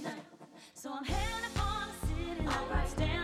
tonight. 0.00 0.22
So 0.74 0.90
I'm 0.92 1.04
heading 1.04 1.50
for 1.50 1.86
the 1.86 2.06
city 2.06 2.46
lights. 2.46 2.94
Right. 2.98 3.19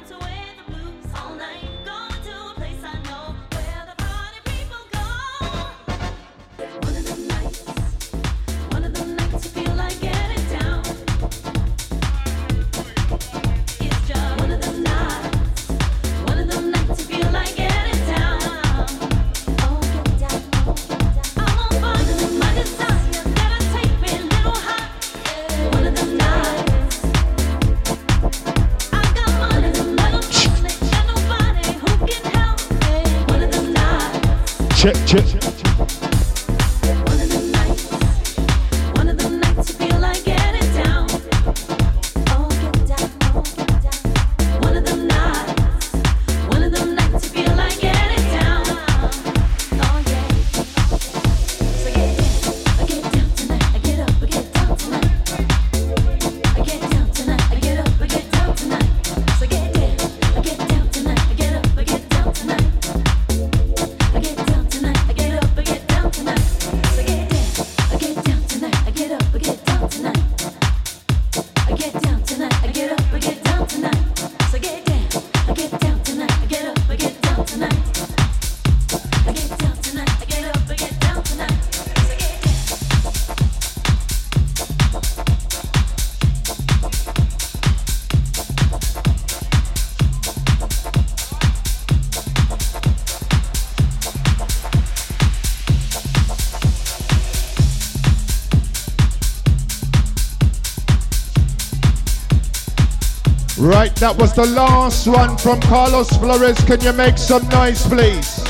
Right, 103.59 103.95
that 103.97 104.15
was 104.19 104.35
the 104.35 104.45
last 104.45 105.07
one 105.07 105.39
from 105.39 105.61
Carlos 105.63 106.11
Flores. 106.19 106.59
Can 106.65 106.79
you 106.83 106.93
make 106.93 107.17
some 107.17 107.49
noise, 107.49 107.83
please? 107.87 108.45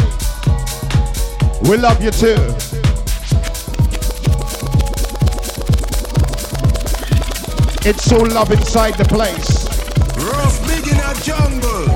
We 1.71 1.77
love 1.77 2.03
you 2.03 2.11
too. 2.11 2.35
It's 7.89 8.11
all 8.11 8.27
love 8.27 8.51
inside 8.51 8.95
the 8.99 9.05
place. 9.05 9.65
Ross 10.19 10.59
big 10.67 10.89
in 10.89 10.99
a 10.99 11.15
jungle, 11.23 11.96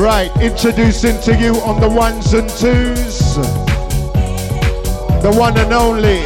Right, 0.00 0.34
introducing 0.40 1.20
to 1.24 1.36
you 1.38 1.56
on 1.56 1.78
the 1.78 1.86
ones 1.86 2.32
and 2.32 2.48
twos, 2.48 3.36
the 5.22 5.30
one 5.36 5.58
and 5.58 5.74
only 5.74 6.24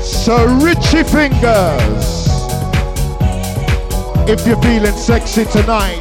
Sir 0.00 0.46
Richie 0.62 1.02
Fingers. 1.02 2.28
If 4.30 4.46
you're 4.46 4.62
feeling 4.62 4.92
sexy 4.92 5.44
tonight, 5.44 6.00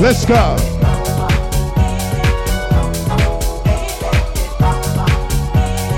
let's 0.00 0.24
go. 0.26 0.56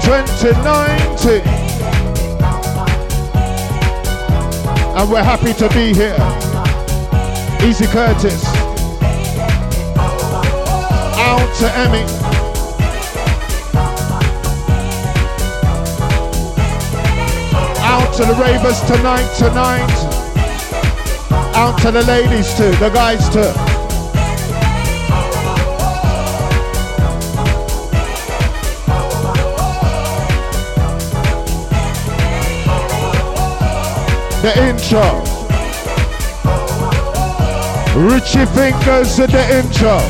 Twenty 0.05 0.53
nineteen, 0.63 1.49
and 4.99 5.11
we're 5.11 5.25
happy 5.25 5.55
to 5.55 5.69
be 5.71 5.95
here. 5.95 6.32
Easy 7.65 7.87
Curtis. 7.87 8.45
Out 11.17 11.55
to 11.59 11.69
Emme. 11.79 12.05
Out 17.79 18.13
to 18.17 18.25
the 18.25 18.35
ravers 18.35 18.81
tonight, 18.81 19.33
tonight. 19.39 20.13
Out 21.55 21.79
to 21.83 21.93
the 21.93 22.03
ladies 22.03 22.53
too, 22.57 22.73
the 22.73 22.91
guys 22.91 23.29
too. 23.29 23.53
The 34.43 34.53
intro. 34.69 35.32
Richie 37.95 38.47
Fingers 38.47 39.21
at 39.21 39.31
the 39.31 39.59
intro. 39.59 40.01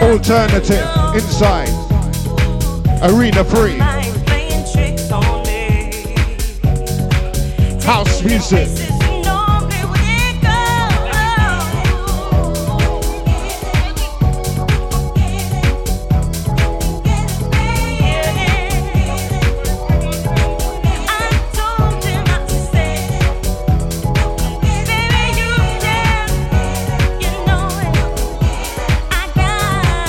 Alternative 0.00 0.86
inside 1.16 1.68
Arena 3.02 3.42
Free. 3.44 4.01
Music. 8.24 8.68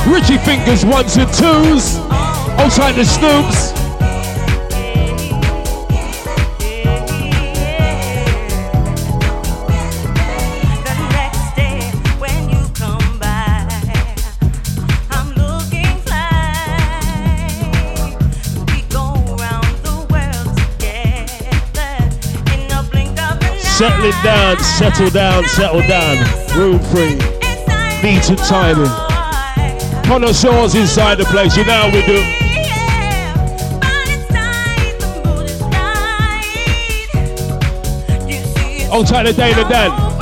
Richie 0.05 0.37
Fingers 0.37 0.85
ones 0.85 1.17
and 1.17 1.27
twos. 1.33 1.97
Outside 2.59 2.93
the 2.93 3.01
Snoops. 3.01 3.72
Settling 23.77 24.11
down, 24.23 24.59
settle 24.59 25.09
down, 25.09 25.47
settle 25.47 25.81
down. 25.87 26.17
Room 26.55 26.79
free. 26.91 27.15
Beat 28.03 28.29
and 28.29 28.37
timing. 28.37 28.85
Connoisseurs 30.05 30.75
inside 30.75 31.17
the 31.17 31.25
place, 31.25 31.57
you 31.57 31.65
know 31.65 31.73
how 31.73 31.87
we 31.87 32.05
do. 32.05 32.21
Hold 38.91 39.07
tight 39.07 39.23
the 39.23 39.33
day 39.33 39.55
to 39.55 39.63
Dan. 39.63 40.12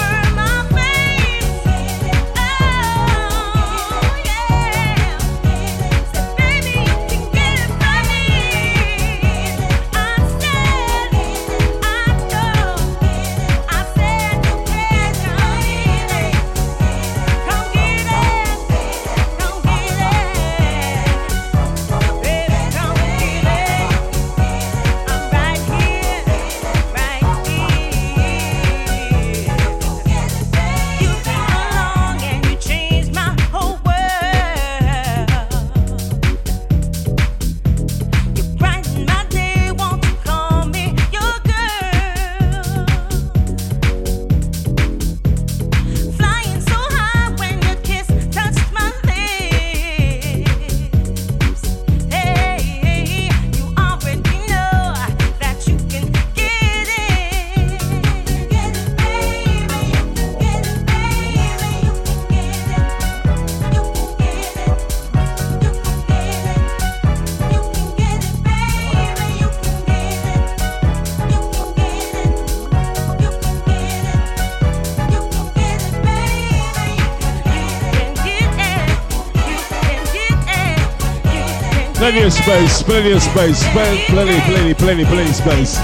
Plenty 82.12 82.26
of 82.26 82.34
space, 82.34 82.84
plenty 82.84 83.12
of 83.14 83.22
space, 83.22 83.64
plenty, 83.70 84.04
plenty, 84.42 84.74
plenty, 84.74 85.06
plenty 85.06 85.32
space. 85.32 85.78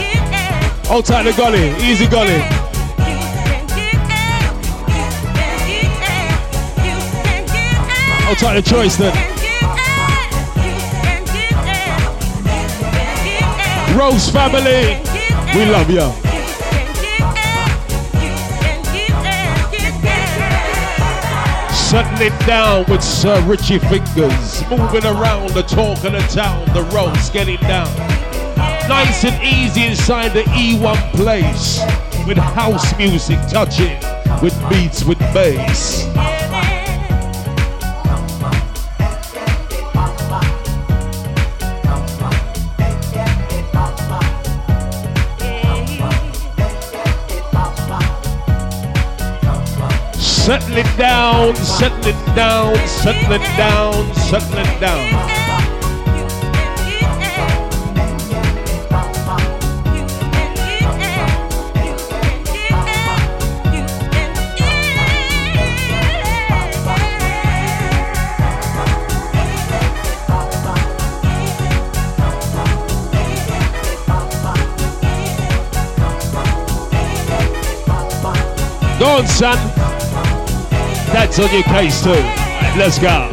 Outside 0.90 1.24
the 1.24 1.32
gully, 1.38 1.70
easy 1.78 2.06
gully. 2.06 2.42
Outside 8.28 8.56
the 8.56 8.62
choice 8.62 8.98
then. 8.98 9.16
Rose 13.98 14.30
family, 14.30 15.02
we 15.56 15.72
love 15.72 15.90
you. 15.90 16.27
Settling 21.98 22.38
down 22.46 22.86
with 22.92 23.02
Sir 23.02 23.42
Richie 23.48 23.80
Fingers. 23.80 24.62
Moving 24.70 25.04
around 25.04 25.50
the 25.56 25.64
talk 25.64 25.98
of 26.04 26.12
the 26.12 26.20
town, 26.30 26.64
the 26.76 26.84
roads 26.96 27.32
getting 27.32 27.58
down. 27.62 27.92
Nice 28.88 29.26
and 29.26 29.44
easy 29.44 29.88
inside 29.88 30.30
the 30.30 30.44
E1 30.44 31.12
place. 31.14 31.80
With 32.28 32.38
house 32.38 32.96
music 33.00 33.40
touching, 33.50 33.98
with 34.44 34.54
beats, 34.70 35.06
with 35.06 35.18
bass. 35.34 36.06
Settling 50.48 50.86
down, 50.96 51.56
settling 51.58 52.16
down, 52.34 52.74
settling 52.88 53.42
down, 53.58 54.16
settling 54.16 54.80
down. 54.80 55.28
Go 78.98 79.06
on, 79.18 79.28
son. 79.28 79.87
That's 81.20 81.40
on 81.40 81.52
your 81.52 81.64
case 81.64 82.04
too. 82.04 82.12
let's 82.78 83.00
go. 83.00 83.28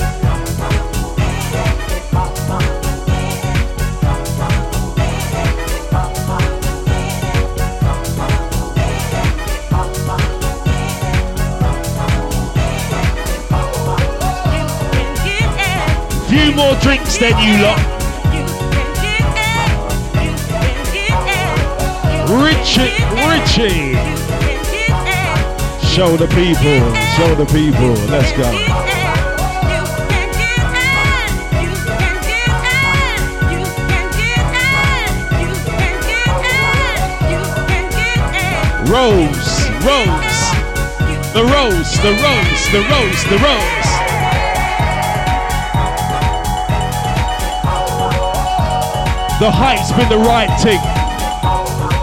Few 16.27 16.55
more 16.55 16.75
drinks 16.81 17.19
than 17.19 17.37
you 17.39 17.63
lot. 17.63 17.79
Richie, 22.31 23.05
Richie. 23.29 24.24
Show 25.95 26.17
the 26.17 26.27
people, 26.27 26.93
show 27.15 27.37
the 27.37 27.47
people. 27.53 27.95
Let's 28.11 28.33
go. 28.33 28.51
Rose, 38.91 39.71
rose, 39.87 40.41
the 41.33 41.45
rose, 41.45 41.95
the 42.03 42.11
rose, 42.11 42.63
the 42.73 42.83
rose, 42.91 43.23
the 43.31 43.39
rose. 43.39 43.91
The 49.39 49.49
hype's 49.49 49.93
been 49.93 50.09
the 50.09 50.19
right 50.19 50.51
thing. 50.61 50.81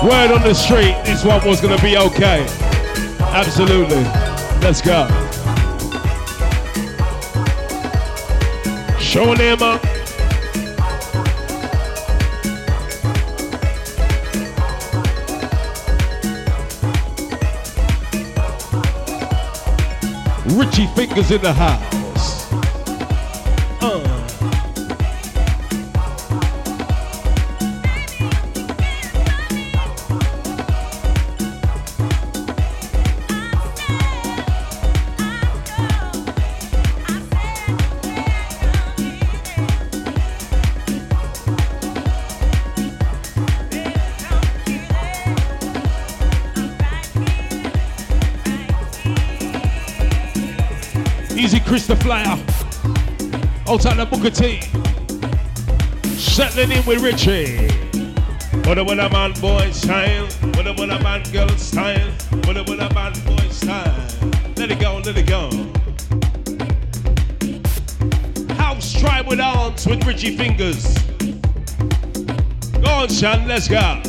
Word 0.08 0.32
on 0.32 0.44
the 0.44 0.54
street, 0.54 0.96
this 1.04 1.26
one 1.26 1.46
was 1.46 1.60
gonna 1.60 1.82
be 1.82 1.98
okay. 1.98 2.71
Absolutely. 3.34 4.04
Let's 4.62 4.82
go. 4.82 5.08
Show 9.00 9.34
them 9.36 9.62
up. 9.62 9.82
Richie 20.58 20.88
Fingers 20.96 21.32
in 21.32 21.42
the 21.42 21.54
house. 21.54 22.01
Flyer. 52.12 52.38
Outside 53.70 53.96
the 53.96 54.06
Booker 54.06 54.30
T. 54.30 54.60
Settling 56.18 56.74
in 56.74 56.86
with 56.86 57.02
Richie. 57.02 57.70
What 58.68 58.78
a 58.78 58.84
what 58.84 59.00
a 59.00 59.10
man 59.10 59.32
boy 59.40 59.72
style. 59.72 60.26
What 60.56 60.68
a 60.68 60.74
what 60.74 60.90
a 60.90 61.02
man 61.02 61.24
girl 61.32 61.48
style. 61.56 62.12
What 62.44 62.58
a 62.58 62.64
what 62.64 62.82
a 62.82 62.94
man 62.94 63.14
boy 63.26 63.48
style. 63.48 63.96
Let 64.58 64.72
it 64.72 64.82
go, 64.82 65.02
let 65.06 65.16
it 65.16 65.26
go. 65.26 65.50
House 68.56 68.92
tribe 69.00 69.28
with 69.28 69.38
dance 69.38 69.88
with 69.88 70.06
Richie 70.06 70.36
Fingers. 70.36 70.98
Go 72.84 72.92
on, 72.92 73.08
Sean, 73.08 73.48
let's 73.48 73.70
go. 73.70 74.02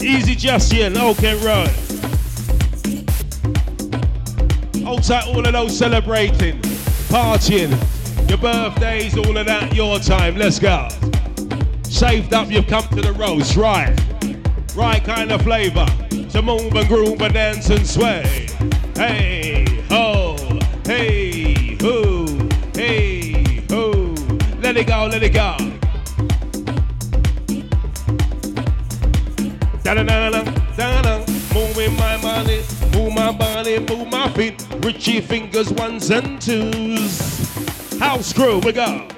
Easy 0.00 0.36
Justin, 0.36 0.96
okay, 0.96 1.34
right. 1.44 1.87
Outside 5.10 5.34
all 5.34 5.46
of 5.46 5.52
those 5.54 5.78
celebrating, 5.78 6.60
partying, 7.08 7.70
your 8.28 8.36
birthdays, 8.36 9.16
all 9.16 9.38
of 9.38 9.46
that, 9.46 9.74
your 9.74 9.98
time. 9.98 10.36
Let's 10.36 10.58
go. 10.58 10.86
Saved 11.82 12.34
up, 12.34 12.50
you've 12.50 12.66
come 12.66 12.86
to 12.88 13.00
the 13.00 13.14
roast, 13.14 13.56
right? 13.56 13.98
Right 14.76 15.02
kind 15.02 15.32
of 15.32 15.40
flavor 15.40 15.86
to 16.10 16.42
move 16.42 16.74
and 16.74 16.86
groove 16.88 17.22
and 17.22 17.32
dance 17.32 17.70
and 17.70 17.86
sway. 17.86 18.48
Hey, 18.96 19.82
ho, 19.88 20.36
hey, 20.84 21.78
ho, 21.80 22.26
hey, 22.74 23.64
ho. 23.70 24.14
Let 24.60 24.76
it 24.76 24.88
go, 24.88 25.08
let 25.10 25.22
it 25.22 25.32
go. 25.32 25.56
Da 29.82 29.94
da 29.94 30.02
da 30.02 30.28
da 30.28 31.02
da. 31.02 31.24
Moving 31.54 31.96
my 31.96 32.20
body, 32.20 32.60
move 33.08 33.16
my 33.16 33.32
body, 33.32 33.78
move 33.78 34.10
my 34.10 34.28
feet. 34.30 34.66
Richie 34.80 35.20
fingers 35.20 35.72
ones 35.72 36.10
and 36.10 36.40
twos. 36.40 37.98
House 37.98 38.32
crew, 38.32 38.58
we 38.58 38.72
go. 38.72 39.08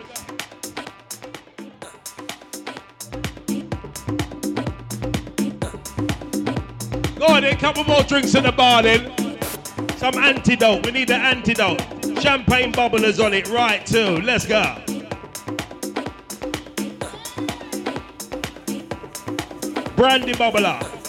Go 7.18 7.26
on 7.26 7.42
then, 7.42 7.56
couple 7.58 7.84
more 7.84 8.02
drinks 8.04 8.34
in 8.34 8.44
the 8.44 8.52
bar 8.56 8.82
then. 8.82 9.38
Some 9.96 10.14
antidote, 10.14 10.86
we 10.86 10.92
need 10.92 11.08
the 11.08 11.16
antidote. 11.16 11.80
Champagne 12.20 12.72
bubblers 12.72 13.22
on 13.22 13.34
it, 13.34 13.48
right 13.48 13.84
too. 13.84 14.20
Let's 14.20 14.46
go. 14.46 14.76
Brandy 19.96 20.32
bubbler. 20.32 20.99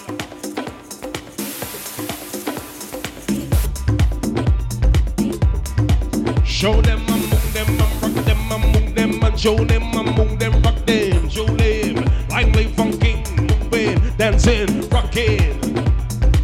Show 6.62 6.80
them 6.80 7.00
and 7.10 7.22
move 7.28 7.54
them 7.54 7.70
and 7.70 7.80
rock 8.04 8.24
them 8.24 8.52
and 8.52 8.64
move 8.72 8.94
them 8.94 9.24
and 9.24 9.40
show 9.40 9.56
them 9.56 9.82
and 9.82 10.16
move 10.16 10.38
them, 10.38 10.62
rock 10.62 10.86
them, 10.86 11.28
show 11.28 11.48
them. 11.48 12.06
Lively, 12.30 12.66
funky, 12.78 13.16
moving, 13.42 14.00
dancing, 14.16 14.88
rocking. 14.90 15.58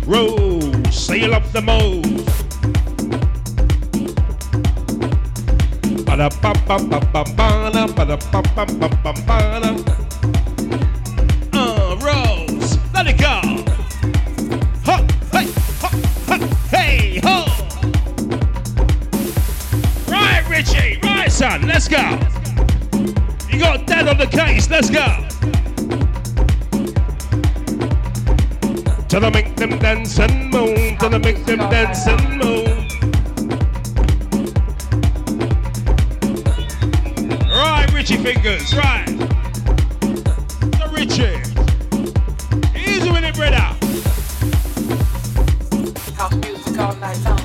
Roll, 0.08 0.60
sail 0.90 1.36
up 1.36 1.44
the 1.52 1.62
moat. 1.62 2.02
Ba 6.04 6.18
da 6.18 6.30
ba 6.42 6.52
ba 6.66 6.78
ba 6.80 7.00
ba 7.14 7.24
ba 7.38 7.70
da 7.72 7.86
ba 7.86 8.04
da 8.04 8.18
ba 8.32 8.42
ba 8.42 8.90
ba 8.90 9.14
ba 9.28 9.60
da. 9.62 9.97
Let's 21.77 21.88
go. 21.88 22.19
You 23.51 23.60
got 23.60 23.86
dead 23.86 24.07
on 24.07 24.17
the 24.17 24.25
case, 24.25 24.67
let's 24.67 24.89
go. 24.89 25.05
Till 29.07 29.24
I 29.24 29.29
make 29.29 29.55
them 29.55 29.77
dance 29.77 30.17
and 30.17 30.50
move, 30.50 30.98
till 30.98 31.13
I 31.13 31.19
make 31.19 31.46
them 31.46 31.60
dance 31.69 32.07
and 32.07 32.39
move. 32.39 32.67
Right, 37.51 37.93
Richie 37.93 38.17
fingers, 38.17 38.75
right. 38.75 39.07
So 40.79 40.89
Richie, 40.91 41.38
easy 42.75 43.12
with 43.12 43.24
it, 43.24 43.36
brother. 43.36 43.67
House 46.15 46.34
music 46.38 46.79
all 46.79 46.96
night 46.96 47.19
long. 47.24 47.37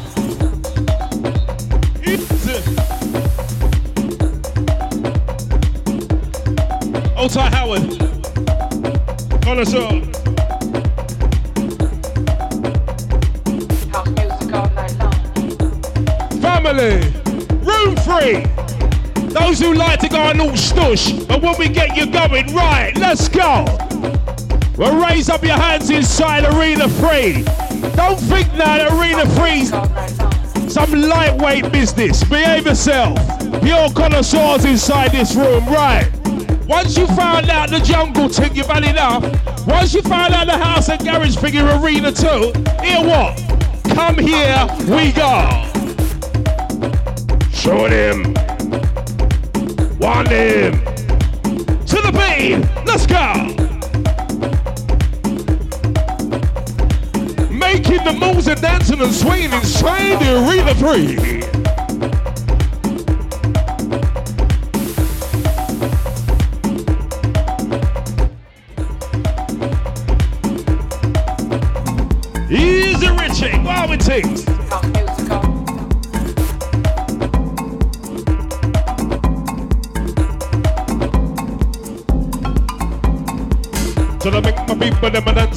Ty 7.33 7.49
Howard, 7.49 7.99
connoisseur. 9.41 10.03
Family, 16.43 17.01
room 17.65 17.97
free. 17.97 18.45
Those 19.31 19.61
who 19.61 19.73
like 19.73 20.01
to 20.01 20.11
go 20.11 20.21
on 20.21 20.43
all 20.43 20.51
stush, 20.51 21.27
but 21.27 21.41
when 21.41 21.57
we 21.59 21.71
get 21.71 21.97
you 21.97 22.05
going, 22.05 22.55
right, 22.55 22.95
let's 22.99 23.31
go. 23.31 23.65
Well, 24.77 25.01
raise 25.09 25.31
up 25.31 25.43
your 25.43 25.57
hands 25.57 25.89
inside 25.89 26.45
Arena 26.45 26.87
Free. 26.87 27.45
Don't 27.97 28.21
think 28.21 28.53
that 28.59 28.93
Arena 28.93 29.27
Free's 29.41 29.71
some 30.71 30.93
lightweight 30.93 31.73
business. 31.73 32.25
Behave 32.25 32.67
yourself. 32.67 33.17
Pure 33.63 33.93
connoisseurs 33.95 34.67
inside 34.67 35.13
this 35.13 35.35
room, 35.35 35.65
right? 35.65 36.12
Once 36.73 36.97
you 36.97 37.07
found 37.09 37.51
out 37.51 37.69
the 37.69 37.81
jungle 37.81 38.31
thing, 38.31 38.57
you've 38.57 38.67
had 38.67 38.83
enough. 38.83 39.23
Once 39.67 39.93
you 39.93 40.01
found 40.01 40.33
out 40.33 40.47
the 40.47 40.57
house 40.57 40.89
and 40.89 41.05
garage 41.05 41.37
your 41.53 41.69
arena 41.79 42.11
too. 42.11 42.51
Hear 42.83 43.05
what? 43.05 43.37
Come 43.95 44.17
here, 44.17 44.67
we 44.89 45.13
go. 45.13 45.51
Show 47.53 47.85
him. 47.89 48.33
Want 49.99 50.29
him. 50.29 50.81
To 51.91 52.01
the 52.01 52.11
beat. 52.11 52.65
Let's 52.87 53.07
go. 53.07 53.35
Making 57.51 58.03
the 58.03 58.17
moves 58.19 58.49
and 58.49 58.59
dancing 58.63 59.03
and 59.03 59.13
swinging 59.13 59.53
inside 59.53 60.21
the 60.21 60.49
arena 60.49 60.75
free. 60.77 61.62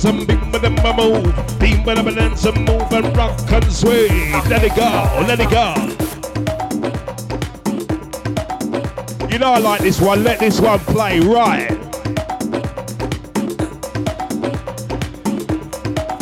And 0.06 0.28
bing 0.28 0.52
with 0.52 0.62
them 0.62 0.76
move. 0.96 1.60
Bing 1.60 1.84
with 1.84 1.98
them 1.98 2.08
and 2.08 2.66
move 2.68 2.92
and 2.92 3.18
rock 3.18 3.40
and 3.52 3.72
sway. 3.72 4.08
Let 4.50 4.64
it 4.64 4.76
go, 4.76 4.90
let 5.28 5.40
it 5.40 5.50
go. 5.50 5.74
You 9.30 9.40
know 9.40 9.54
I 9.54 9.60
like 9.60 9.82
this 9.82 10.00
one, 10.00 10.24
let 10.24 10.40
this 10.40 10.60
one 10.62 10.80
play 10.80 11.20
right. 11.20 11.72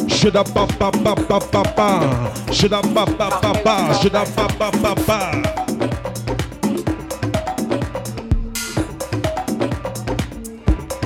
Should 0.10 0.36
I 0.38 0.44
ba 0.44 0.66
ba 0.80 0.90
ba 0.90 1.16
ba 1.16 1.40
ba 1.52 1.63
ba? 1.75 2.54
Should 2.54 2.74
I 2.74 2.82
ba 2.82 3.06
ba 3.06 3.30
ba 3.42 3.54
ba? 3.63 4.00
Should 4.02 4.16
I 4.16 4.24
ba 4.36 4.48
ba 4.58 4.72
ba 4.72 4.96
ba? 5.06 5.62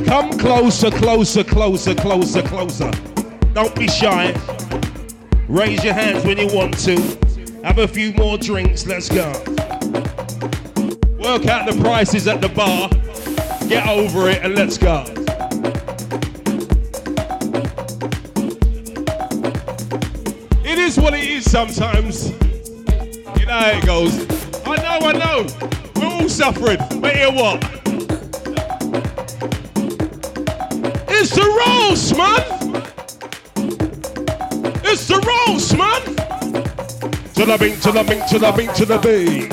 Come 0.08 0.32
closer, 0.40 0.90
closer, 0.90 1.44
closer, 1.44 1.94
closer, 1.94 2.42
closer. 2.42 2.92
Don't 3.54 3.76
be 3.76 3.88
shy. 3.88 4.34
Raise 5.50 5.84
your 5.84 5.94
hands 5.94 6.24
when 6.24 6.38
you 6.38 6.48
want 6.56 6.78
to. 6.86 6.96
Have 7.66 7.80
a 7.80 7.88
few 7.88 8.14
more 8.14 8.38
drinks. 8.38 8.88
Let's 8.88 9.10
go. 9.10 9.28
Work 11.20 11.48
out 11.48 11.70
the 11.70 11.78
prices 11.82 12.26
at 12.30 12.40
the 12.40 12.48
bar. 12.48 12.90
Get 13.68 13.86
over 13.90 14.30
it 14.30 14.44
and 14.44 14.56
let's 14.56 14.78
go. 14.78 15.04
It 20.64 20.80
is 20.80 20.98
what 20.98 21.14
it 21.14 21.26
is 21.26 21.52
sometimes. 21.52 22.32
You 22.32 23.46
know 23.46 23.60
how 23.60 23.72
it 23.72 23.86
goes. 23.86 24.26
I 24.66 24.78
know, 24.78 25.08
I 25.08 25.12
know. 25.12 25.48
We're 25.98 26.22
all 26.22 26.30
suffering. 26.30 26.78
But 27.02 27.14
hear 27.14 27.30
what? 27.30 27.77
Roast, 31.98 32.16
man. 32.16 32.84
It's 34.84 35.08
the 35.08 35.18
roast, 35.48 35.78
man. 35.78 36.02
To 37.34 37.46
the 37.46 37.58
bing, 37.58 37.80
to 37.80 37.92
the 37.92 38.04
bing, 38.04 38.22
to 38.30 38.40
the 38.40 38.52
bing, 38.52 38.74
to 38.74 38.86
the 38.86 38.98
bing. 39.00 39.50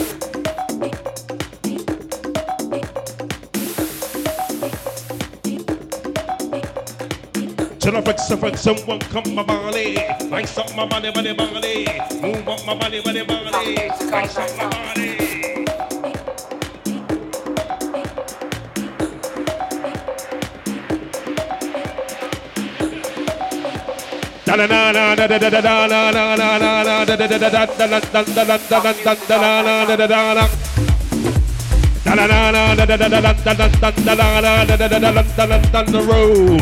To 7.80 7.90
the 7.90 8.02
fix, 8.02 8.28
the 8.28 8.36
fix, 8.36 8.60
someone 8.60 8.98
come 9.00 9.34
my 9.34 9.42
body. 9.42 9.96
Like 10.28 10.48
something 10.48 10.76
my 10.76 10.86
body, 10.86 11.12
body, 11.12 11.34
body. 11.34 11.86
Move 12.20 12.48
up 12.48 12.66
my 12.66 12.74
body, 12.74 13.00
body, 13.02 13.24
body. 13.24 13.76
Like 14.10 14.30
something 14.30 14.56
my 14.56 14.70
body. 14.70 15.13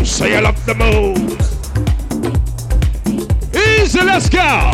Say 0.06 0.36
I 0.36 0.40
love 0.40 0.64
the 0.64 0.74
moves. 0.74 1.52
Easy, 3.54 4.00
let's 4.02 4.28
go. 4.28 4.70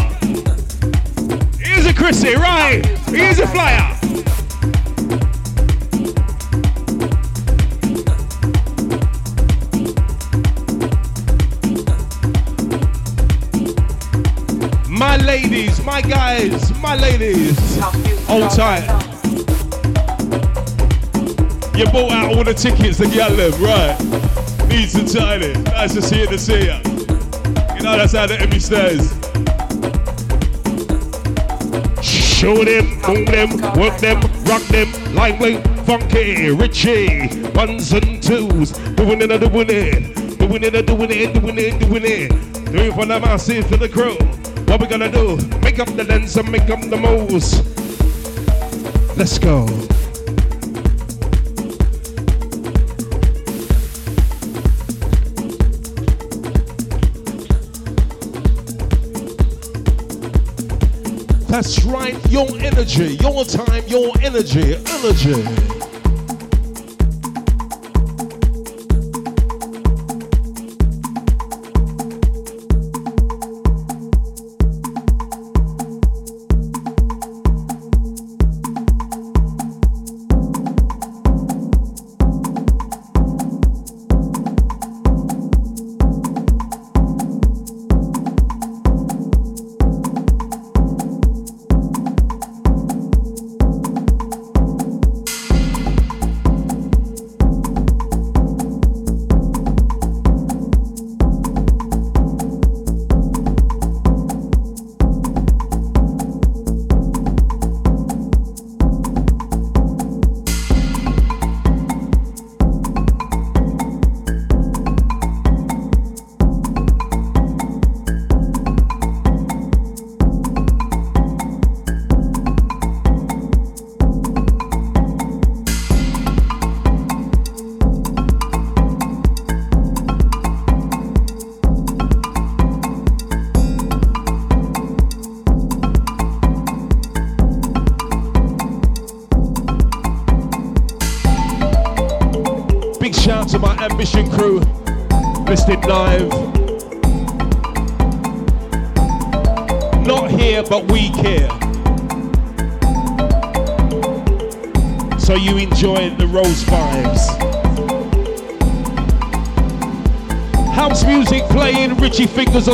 Easy, 1.60 1.92
Chrissy, 1.92 2.37
right? 2.37 2.82
Easy, 3.08 3.46
flyer. 3.46 3.98
My 15.88 16.02
guys, 16.02 16.78
my 16.80 16.97
ladies. 16.97 17.78
Hold 18.26 18.42
all 18.42 18.50
tight. 18.50 18.85
You 21.75 21.87
bought 21.87 22.12
out 22.12 22.37
all 22.37 22.45
the 22.45 22.52
tickets 22.54 22.99
to 22.99 23.07
get 23.09 23.35
them, 23.38 23.52
right? 23.62 23.97
Needs 24.68 24.95
and 24.97 25.11
tiny. 25.11 25.54
Nice 25.62 25.95
to 25.95 26.02
see 26.02 26.21
you 26.21 26.26
to 26.26 26.38
see 26.38 26.66
ya. 26.66 26.83
You 27.75 27.80
know 27.80 27.97
that's 27.97 28.12
how 28.12 28.26
the 28.26 28.37
Emme 28.38 28.61
stays. 28.61 29.09
Show 32.04 32.62
them, 32.64 32.85
move 33.09 33.26
them, 33.26 33.57
work 33.80 33.99
them, 33.99 34.21
rock 34.45 34.62
them, 34.64 35.14
lively, 35.14 35.57
funky, 35.87 36.50
Richie, 36.50 37.28
ones 37.54 37.95
and 37.95 38.23
twos, 38.23 38.73
doing 38.73 39.23
it, 39.23 39.28
doing 39.28 39.71
it, 39.71 40.38
doing 40.38 40.64
it, 40.64 40.87
doing 40.87 41.11
it, 41.11 41.33
doing 41.33 41.59
it, 41.59 41.80
doing 41.80 42.04
it, 42.04 42.28
doing 42.66 42.88
it 42.88 42.95
for 42.95 43.07
the 43.07 43.18
masses, 43.18 43.66
for 43.66 43.78
the 43.78 43.88
crew. 43.88 44.18
We 44.78 44.87
gonna 44.87 45.11
do? 45.11 45.37
Make 45.61 45.80
up 45.80 45.88
the 45.97 46.04
lens 46.04 46.37
and 46.37 46.50
make 46.52 46.70
up 46.70 46.80
the 46.80 46.97
moves. 46.97 47.58
Let's 49.16 49.38
go. 49.38 49.66
That's 61.49 61.85
right, 61.85 62.14
your 62.30 62.49
energy, 62.61 63.16
your 63.16 63.44
time, 63.44 63.85
your 63.88 64.12
energy, 64.23 64.76
energy. 64.76 65.77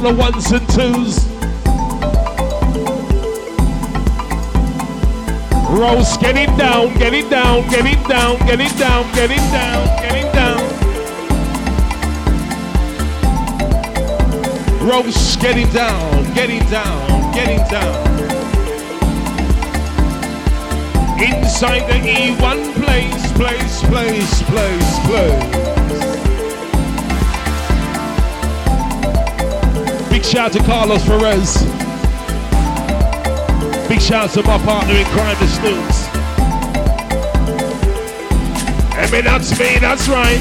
The 0.05 0.13
ones 0.13 0.53
and 0.53 0.69
twos. 0.69 1.27
Rose, 5.71 6.19
get 6.19 6.37
it 6.37 6.55
down, 6.59 6.93
get 6.99 7.15
it 7.15 7.31
down, 7.31 7.67
get 7.71 7.87
it 7.87 8.07
down, 8.07 8.37
get 8.47 8.61
it 8.61 8.77
down, 8.77 9.11
get 9.15 9.31
it 9.31 9.39
down, 9.51 9.87
get 10.03 10.15
it 10.15 10.33
down. 10.35 10.61
Rose, 14.87 15.37
get 15.37 15.57
it 15.57 15.73
down, 15.73 16.35
get 16.35 16.51
it 16.51 16.69
down, 16.71 17.33
get 17.33 17.49
it 17.49 17.71
down. 17.71 18.05
Inside 21.19 21.89
the 21.89 21.99
E1 22.07 22.75
place, 22.75 23.33
place, 23.33 23.83
place, 23.85 24.43
place, 24.43 24.99
place. 25.07 25.64
Big 30.25 30.33
shout 30.33 30.53
to 30.53 30.59
Carlos 30.61 31.05
Perez. 31.05 31.63
Big 33.89 34.01
shout 34.01 34.31
to 34.31 34.43
my 34.45 34.57
partner 34.65 34.95
in 34.95 35.05
crime, 35.09 35.37
the 35.39 35.45
Snoops. 35.45 36.09
I 38.97 39.11
mean, 39.13 39.25
that's 39.25 39.51
me, 39.59 39.77
that's 39.79 40.09
right. 40.09 40.41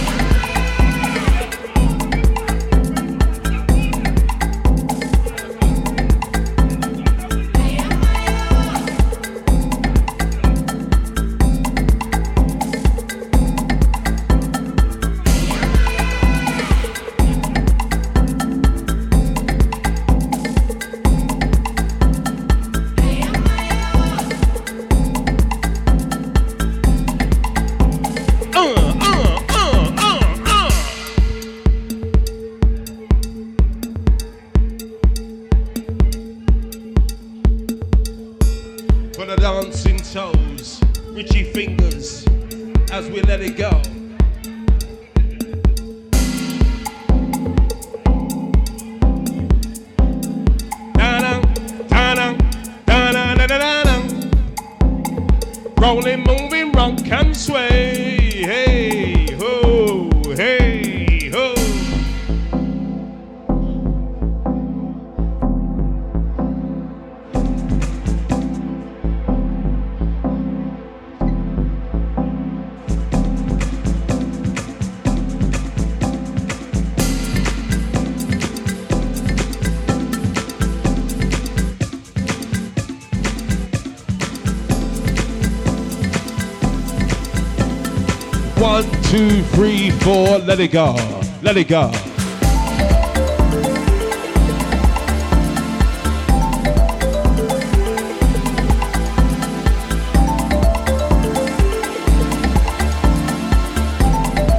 Let 90.45 90.59
it 90.59 90.69
go. 90.69 90.93
Let 91.41 91.57
it 91.57 91.67
go. 91.67 91.91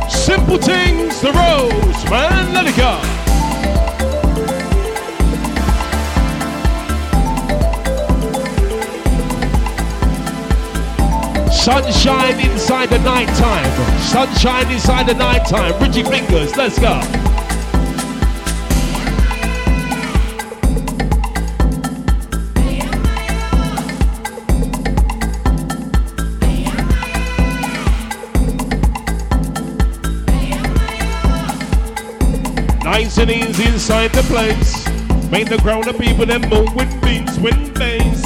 Simple 0.09 0.59
things, 0.59 1.21
the 1.21 1.33
rose, 1.33 2.11
man, 2.11 2.55
let 2.55 2.67
it 2.67 2.77
go. 2.77 3.14
Sunshine 11.65 12.39
inside 12.41 12.91
the 12.91 12.99
night 12.99 13.27
time. 13.39 13.99
Sunshine 14.03 14.71
inside 14.71 15.07
the 15.07 15.15
night 15.15 15.47
time. 15.47 15.73
Richie 15.83 16.03
fingers, 16.03 16.55
let's 16.59 16.79
go. 16.79 17.01
Nice 32.85 33.17
and 33.17 33.31
easy 33.31 33.65
inside 33.65 34.13
the 34.13 34.23
place. 34.25 34.87
Make 35.31 35.49
the 35.49 35.57
ground 35.63 35.89
of 35.89 35.99
people 35.99 36.27
them 36.27 36.43
move 36.43 36.75
with 36.75 36.93
beats, 37.01 37.39
with 37.39 37.75
bass. 37.75 38.24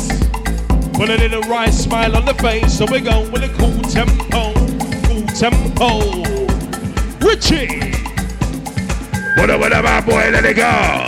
With 0.98 1.10
a 1.10 1.16
little 1.16 1.42
right 1.42 1.72
smile 1.72 2.16
on 2.16 2.24
the 2.24 2.34
face, 2.34 2.76
so 2.76 2.84
we 2.84 2.98
go 2.98 3.20
with 3.30 3.44
a 3.44 3.48
cool 3.56 3.80
tempo, 3.82 4.52
cool 5.06 5.24
tempo. 5.28 6.24
Richie! 7.24 7.92
What 9.36 9.48
up, 9.48 9.60
what 9.60 9.72
up, 9.72 9.84
my 9.84 10.00
boy, 10.00 10.30
let 10.32 10.44
it 10.44 10.56
go! 10.56 11.04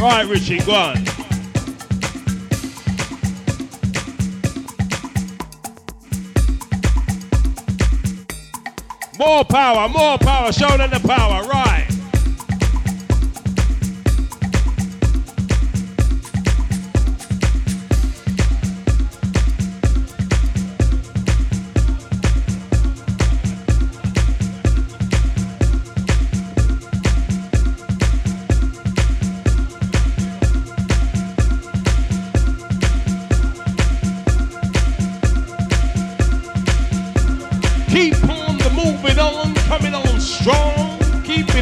Right, 0.00 0.24
Richie, 0.28 0.60
go 0.60 0.74
on. 0.74 1.17
More 9.38 9.44
power, 9.44 9.88
more 9.88 10.18
power, 10.18 10.50
show 10.50 10.76
them 10.76 10.90
the 10.90 10.98
power. 10.98 11.57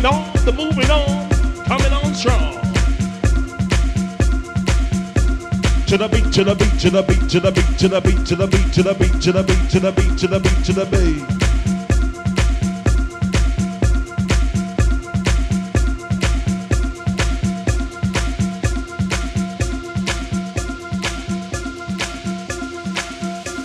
On 0.06 0.32
the 0.44 0.52
moving 0.52 0.90
on, 0.90 1.28
coming 1.64 1.92
on 1.92 2.14
strong. 2.14 2.54
To 5.86 5.96
the 5.96 6.08
beat, 6.08 6.32
to 6.32 6.44
the 6.44 6.54
beat, 6.54 6.80
to 6.80 6.90
the 6.90 7.02
beat, 7.02 7.28
to 7.28 7.40
the 7.40 7.50
beat, 7.52 7.78
to 7.78 7.88
the 7.88 8.00
beat, 8.00 8.26
to 8.26 8.36
the 8.36 8.46
beat, 8.46 8.72
to 8.72 8.82
the 8.82 8.94
beat, 8.94 9.20
to 9.22 9.32
the 9.32 9.42
beat, 9.42 9.70
to 9.70 9.80
the 9.80 9.92
beat, 9.92 10.18
to 10.18 10.26
the 10.26 10.40
beat, 10.40 10.64
to 10.64 10.72
the 10.72 10.86
beat. 10.86 11.24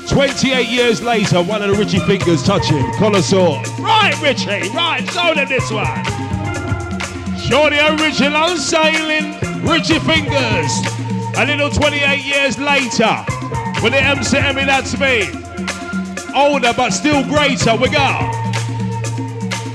Twenty-eight 0.09 0.67
years 0.67 1.01
later, 1.01 1.41
one 1.41 1.61
of 1.63 1.71
the 1.71 1.77
Richie 1.77 1.99
fingers 1.99 2.43
touching 2.43 2.91
Colosaur. 2.93 3.63
Right, 3.79 4.13
Richie, 4.21 4.69
right, 4.75 5.09
show 5.09 5.33
them 5.33 5.47
this 5.47 5.71
one. 5.71 6.30
Show 7.51 7.69
the 7.69 8.01
original 8.01 8.55
sailing 8.55 9.33
Richie 9.67 9.99
fingers. 9.99 10.71
A 11.35 11.45
little 11.45 11.69
28 11.69 12.23
years 12.23 12.57
later, 12.57 13.11
with 13.83 13.91
the 13.91 13.99
MC 13.99 14.37
MCM 14.37 14.65
that's 14.65 14.97
me. 14.97 15.27
Older 16.33 16.71
but 16.71 16.91
still 16.91 17.25
greater, 17.25 17.75
we 17.75 17.89
go. 17.89 18.07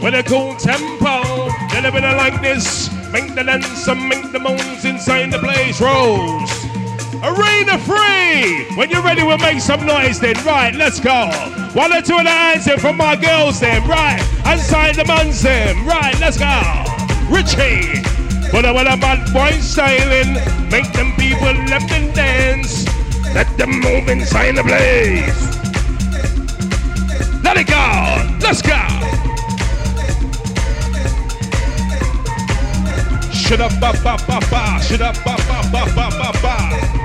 With 0.01 0.15
a 0.15 0.25
cool 0.27 0.57
tempo, 0.57 1.51
delivering 1.69 2.05
it 2.05 2.17
like 2.17 2.41
this. 2.41 2.89
Make 3.13 3.35
the 3.35 3.45
dance 3.45 3.87
and 3.87 4.09
make 4.09 4.33
the 4.33 4.39
moans 4.39 4.87
inside 4.87 5.31
the 5.31 5.39
place. 5.39 5.79
Rose. 5.79 6.49
Arena 7.23 7.77
free! 7.81 8.65
When 8.79 8.89
you're 8.89 9.03
ready, 9.03 9.23
we'll 9.23 9.37
make 9.37 9.61
some 9.61 9.85
noise 9.85 10.19
then. 10.19 10.43
Right, 10.47 10.75
let's 10.75 10.99
go. 10.99 11.29
One 11.75 11.93
or 11.93 12.01
two 12.01 12.17
of 12.17 12.25
the 12.25 12.31
hands 12.31 12.67
in 12.69 12.79
from 12.79 12.97
my 12.97 13.17
girls 13.17 13.61
then. 13.61 13.87
Right, 13.87 14.23
inside 14.51 14.95
the 14.95 15.05
man's 15.05 15.43
then. 15.43 15.85
Right, 15.85 16.19
let's 16.21 16.39
go. 16.39 16.96
Richie. 17.29 18.03
But 18.53 18.65
I 18.65 18.73
want 18.73 18.89
a 18.89 18.97
bad 18.97 19.33
boy 19.33 19.53
styling. 19.61 20.35
Make 20.71 20.93
them 20.93 21.13
people 21.17 21.53
left 21.67 21.91
and 21.93 22.15
dance. 22.15 22.87
Let 23.35 23.49
them 23.59 23.81
move 23.81 24.09
inside 24.09 24.57
the 24.57 24.63
place. 24.63 25.57
Let 27.43 27.57
it 27.57 27.67
go. 27.67 27.77
Let's 28.41 28.63
go. 28.63 28.81
Shut 33.33 33.61
up, 33.61 33.73
ba 33.81 33.93
ba 34.03 34.17
ba 34.27 34.41
ba. 34.51 34.81
Shut 34.83 35.01
up, 35.01 35.15
ba 35.25 35.37
ba 35.49 35.63
ba 35.71 35.85
ba 35.95 36.11
ba 36.19 36.33
ba. 36.43 36.96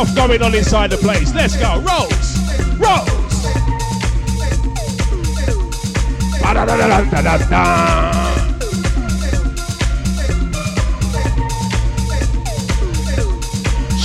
Going 0.00 0.42
on 0.42 0.54
inside 0.54 0.90
the 0.90 0.96
place. 0.96 1.34
Let's 1.34 1.56
go. 1.56 1.78
Rolls, 1.80 2.38
rolls. 2.78 3.20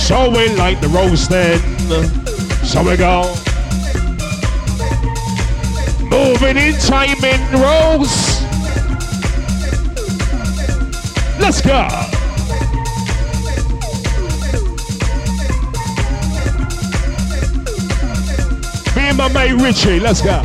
So 0.06 0.30
we 0.30 0.48
like 0.56 0.80
the 0.80 0.88
roast 0.88 1.30
then. 1.30 1.58
So 2.64 2.82
we 2.82 2.96
go. 2.96 3.34
Moving 6.04 6.56
in 6.58 6.78
time 6.78 7.24
in 7.24 7.40
rows. 7.60 8.42
Let's 11.40 11.60
go. 11.62 12.05
Me 19.16 19.24
and 19.24 19.32
my 19.32 19.48
Richie, 19.48 19.98
let's 19.98 20.20
go. 20.20 20.42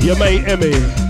Your 0.00 0.18
mate 0.18 0.48
Emme. 0.48 1.09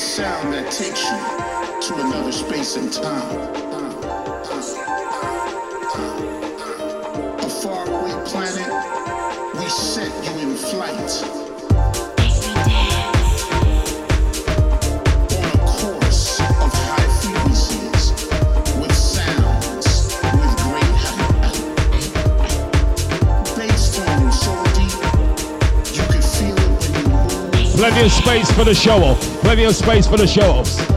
sound 0.00 0.54
that 0.54 0.70
takes 0.72 1.04
you 1.04 1.96
to 1.96 2.06
another 2.06 2.32
space 2.32 2.76
and 2.76 2.90
time. 2.90 3.69
Plenty 28.00 28.14
of 28.14 28.24
space 28.24 28.50
for 28.52 28.64
the 28.64 28.74
show 28.74 29.04
off. 29.04 29.20
Plenty 29.42 29.64
of 29.64 29.76
space 29.76 30.06
for 30.06 30.16
the 30.16 30.26
show 30.26 30.52
offs. 30.52 30.89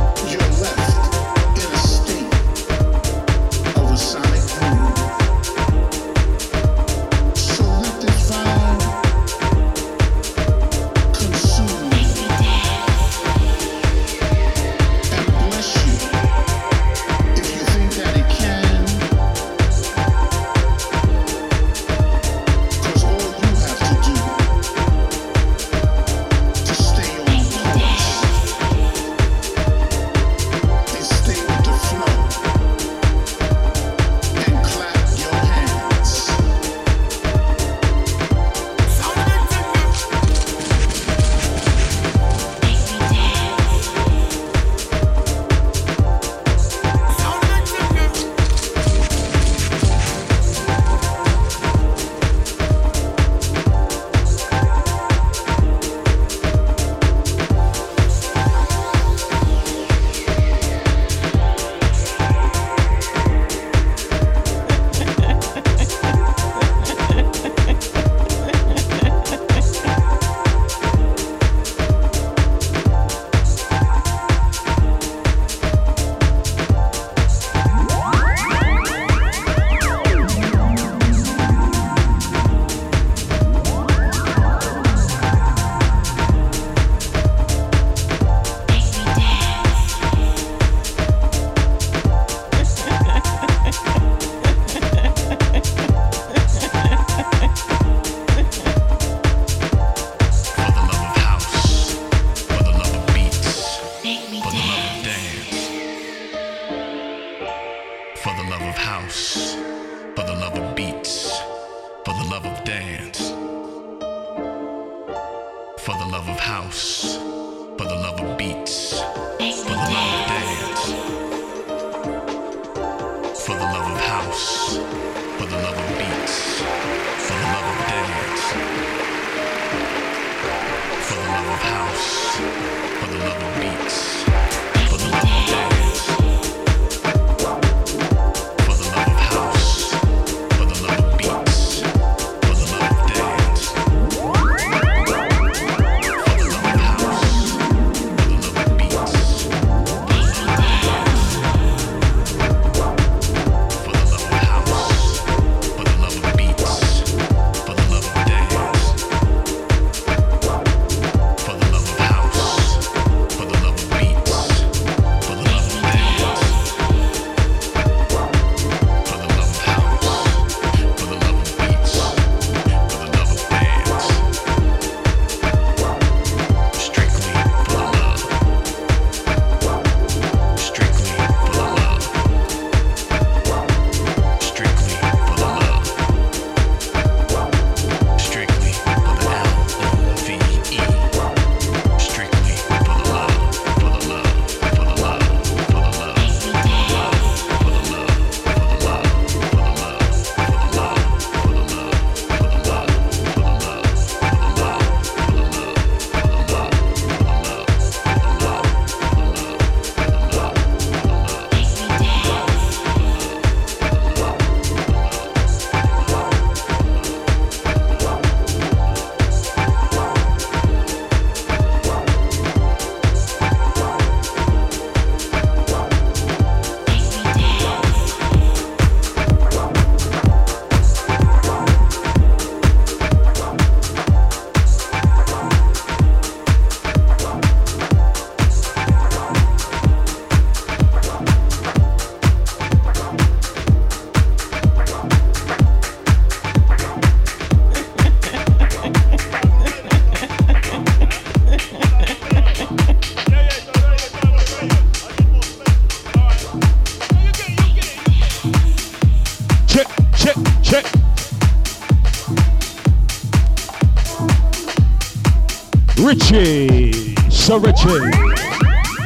Richie, 266.34 267.13
so 267.30 267.60
Richie. 267.60 268.10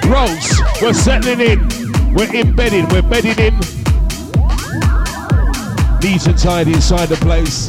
Roast, 0.08 0.62
we're 0.82 0.94
settling 0.94 1.42
in. 1.42 1.68
We're 2.13 2.34
embedded, 2.34 2.90
we're 2.90 3.02
bedding 3.02 3.38
in. 3.38 3.54
Knees 6.00 6.26
are 6.26 6.38
tied 6.38 6.70
inside 6.70 7.08
the 7.08 7.18
place. 7.20 7.68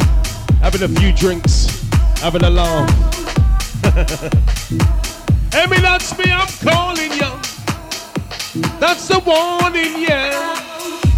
Having 0.61 0.83
a 0.85 0.89
few 1.01 1.13
drinks, 1.13 1.89
having 2.21 2.45
a 2.45 2.51
laugh. 2.51 2.89
Emme, 5.53 5.83
that's 5.83 6.17
me, 6.17 6.31
I'm 6.31 6.47
calling 6.63 7.11
you. 7.11 7.33
That's 8.79 9.09
the 9.09 9.19
warning, 9.27 10.05
yeah. 10.09 10.55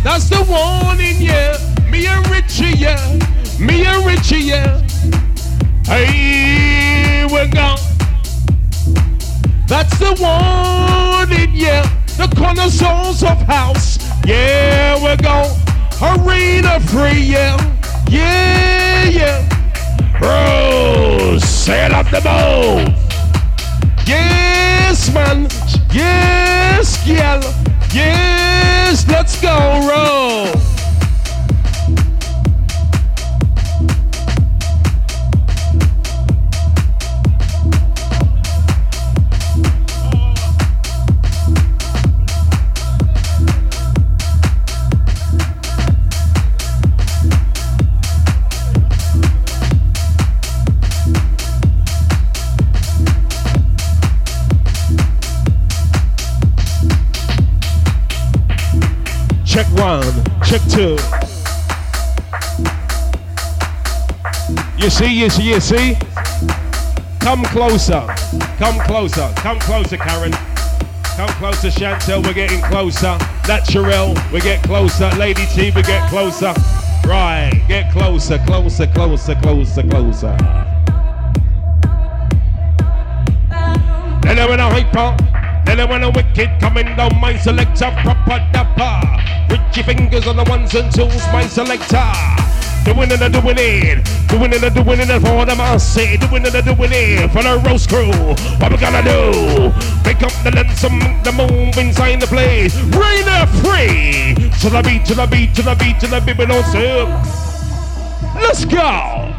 That's 0.02 0.30
the 0.30 0.42
warning, 0.48 1.20
yeah. 1.20 1.58
Me 1.90 2.06
and 2.06 2.26
Richie, 2.30 2.78
yeah. 2.78 3.18
Me 3.60 3.84
and 3.84 4.06
Richie, 4.06 4.44
yeah. 4.44 4.80
Hey, 5.84 7.26
we're 7.30 7.50
gone. 7.50 7.99
That's 9.70 9.96
the 10.00 10.10
warning, 10.18 11.52
yeah. 11.54 11.86
The 12.18 12.26
connoisseurs 12.34 13.22
of 13.22 13.40
house. 13.42 14.00
Yeah, 14.26 15.00
we're 15.00 15.16
going 15.16 15.48
arena 16.02 16.80
free, 16.80 17.22
yeah. 17.22 17.56
Yeah, 18.10 19.04
yeah. 19.04 20.18
Roast, 20.20 21.64
sail 21.66 21.94
up 21.94 22.10
the 22.10 22.20
boat. 22.20 22.92
Yes, 24.08 25.14
man. 25.14 25.42
Yes, 25.92 27.06
gal. 27.06 27.40
Yes, 27.94 29.06
let's 29.06 29.40
go, 29.40 29.56
roll. 29.88 30.69
Check 59.60 59.78
one, 59.78 60.24
check 60.42 60.62
two. 60.70 60.96
You 64.78 64.88
see, 64.88 65.12
you 65.12 65.28
see, 65.28 65.50
you 65.50 65.60
see? 65.60 65.98
Come 67.20 67.44
closer. 67.44 68.06
Come 68.56 68.80
closer. 68.86 69.30
Come 69.36 69.58
closer, 69.58 69.98
Karen. 69.98 70.32
Come 71.14 71.28
closer, 71.36 71.68
Chantel. 71.68 72.24
We're 72.24 72.32
getting 72.32 72.62
closer. 72.62 73.18
Natural, 73.46 74.14
we 74.32 74.40
get 74.40 74.62
closer. 74.62 75.10
Lady 75.18 75.44
T, 75.52 75.70
we 75.72 75.82
get 75.82 76.08
closer. 76.08 76.54
Right, 77.04 77.52
get 77.68 77.92
closer, 77.92 78.38
closer, 78.46 78.86
closer, 78.86 79.34
closer, 79.34 79.82
closer. 79.82 80.36
Then 84.22 84.48
when 84.48 84.58
I 84.58 85.29
hyper, 85.70 85.76
then 85.76 85.88
when 85.88 86.04
a 86.04 86.10
wicked 86.10 86.50
coming 86.60 86.96
down 86.96 87.10
my 87.20 87.36
selector, 87.36 87.90
proper 88.02 88.38
dapper. 88.52 89.00
Richie 89.50 89.82
fingers 89.82 90.26
on 90.26 90.36
the 90.36 90.44
ones 90.44 90.74
and 90.74 90.92
twos, 90.92 91.26
my 91.32 91.46
selector. 91.46 92.12
Doing 92.84 93.10
it, 93.10 93.20
and 93.20 93.34
doing 93.34 93.58
it, 93.58 94.04
doing 94.28 94.52
it, 94.52 94.62
and 94.62 94.74
doing 94.74 95.00
it 95.00 95.20
for 95.20 95.44
the 95.44 95.54
massy, 95.54 96.16
doing 96.16 96.46
it, 96.46 96.54
and 96.54 96.64
doing 96.64 96.90
it 96.92 97.30
for 97.30 97.42
the 97.42 97.60
roast 97.66 97.88
crew. 97.90 98.10
What 98.58 98.72
we 98.72 98.78
gonna 98.78 99.02
do? 99.02 99.70
Pick 100.02 100.22
up 100.22 100.32
the 100.42 100.50
lens 100.54 100.82
and 100.84 100.98
make 100.98 101.22
the 101.22 101.32
move 101.32 101.76
inside 101.76 102.20
the 102.20 102.26
place. 102.26 102.74
Rain 102.96 103.26
free 103.60 104.34
to 104.60 104.70
the 104.70 104.82
beat, 104.82 105.04
to 105.06 105.14
the 105.14 105.26
beat, 105.26 105.54
to 105.54 105.62
the 105.62 105.74
beat, 105.74 106.00
to 106.00 106.06
the 106.06 106.20
beat, 106.20 106.38
don't. 106.38 107.10
Let's 108.40 108.64
go. 108.64 109.36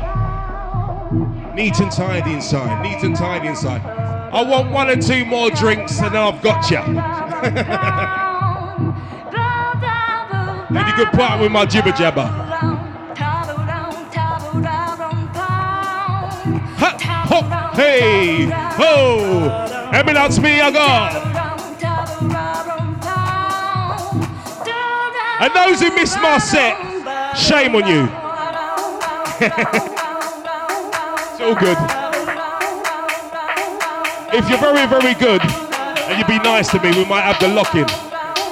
Neat 1.55 1.79
and 1.79 1.91
tidy 1.91 2.33
inside, 2.33 2.81
neat 2.83 3.03
and 3.03 3.15
tidy 3.15 3.47
inside. 3.47 4.20
I 4.33 4.43
want 4.43 4.71
one 4.71 4.89
or 4.89 4.95
two 4.95 5.25
more 5.25 5.49
drinks 5.51 5.99
and 5.99 6.15
then 6.15 6.21
I've 6.21 6.41
got 6.41 6.71
you. 6.71 6.77
and 10.77 10.87
you 10.87 10.93
can 10.93 11.11
part 11.11 11.41
with 11.41 11.51
my 11.51 11.65
jibber 11.65 11.91
jabber. 11.91 12.21
Ha, 16.77 16.97
ho, 17.27 17.41
hey, 17.75 18.45
ho. 18.45 19.51
Me, 20.41 20.61
I 20.61 20.71
got. 20.71 21.31
And 25.41 25.53
those 25.53 25.81
who 25.81 25.93
missed 25.93 26.21
my 26.21 26.37
set, 26.37 26.77
shame 27.35 27.75
on 27.75 27.85
you. 27.85 28.07
it's 31.31 31.41
all 31.41 31.55
good. 31.55 32.00
If 34.33 34.47
you're 34.49 34.59
very, 34.59 34.87
very 34.87 35.13
good 35.15 35.41
and 35.43 36.17
you'd 36.17 36.25
be 36.25 36.37
nice 36.39 36.69
to 36.71 36.81
me, 36.81 36.91
we 36.91 37.03
might 37.03 37.21
have 37.21 37.37
the 37.41 37.49
lock 37.49 37.75
in. 37.75 37.81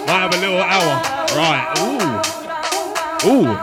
Might 0.06 0.20
have 0.20 0.34
a 0.34 0.38
little 0.38 0.60
hour. 0.60 1.02
Right. 1.38 1.74
Ooh. 1.80 3.30
Ooh. 3.30 3.56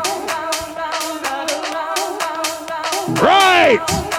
Right. 3.23 4.16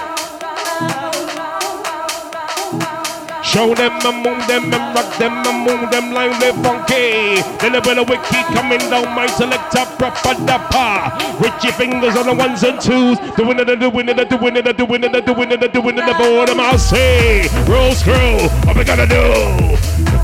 Show 3.58 3.74
them 3.74 3.94
and 4.06 4.18
move 4.18 4.46
them 4.46 4.72
and 4.72 4.94
rock 4.94 5.18
them 5.18 5.34
and 5.34 5.66
move 5.66 5.90
them 5.90 6.14
like 6.14 6.40
they 6.40 6.52
funky. 6.62 7.42
Then 7.58 7.74
a 7.74 7.82
bit 7.82 7.98
of 7.98 8.08
wiki 8.08 8.44
coming 8.54 8.78
down 8.78 9.16
my 9.16 9.26
selector 9.26 9.84
proper 9.98 10.38
dapper. 10.46 11.10
Richie 11.42 11.72
fingers 11.72 12.16
on 12.16 12.28
the 12.28 12.36
ones 12.36 12.62
and 12.62 12.80
twos. 12.80 13.18
Doing 13.36 13.58
it, 13.58 13.66
doing 13.66 14.10
it, 14.10 14.30
doing 14.30 14.58
it, 14.58 14.78
doing 14.78 15.04
it, 15.04 15.26
doing 15.26 15.52
it, 15.52 15.74
doing 15.74 15.98
it, 15.98 16.06
the. 16.06 16.52
And 16.52 16.62
I'll 16.62 16.78
say, 16.78 17.48
roll 17.66 17.94
screw. 17.94 18.46
What 18.68 18.78
we 18.78 18.84
gonna 18.84 19.08
do? 19.08 19.26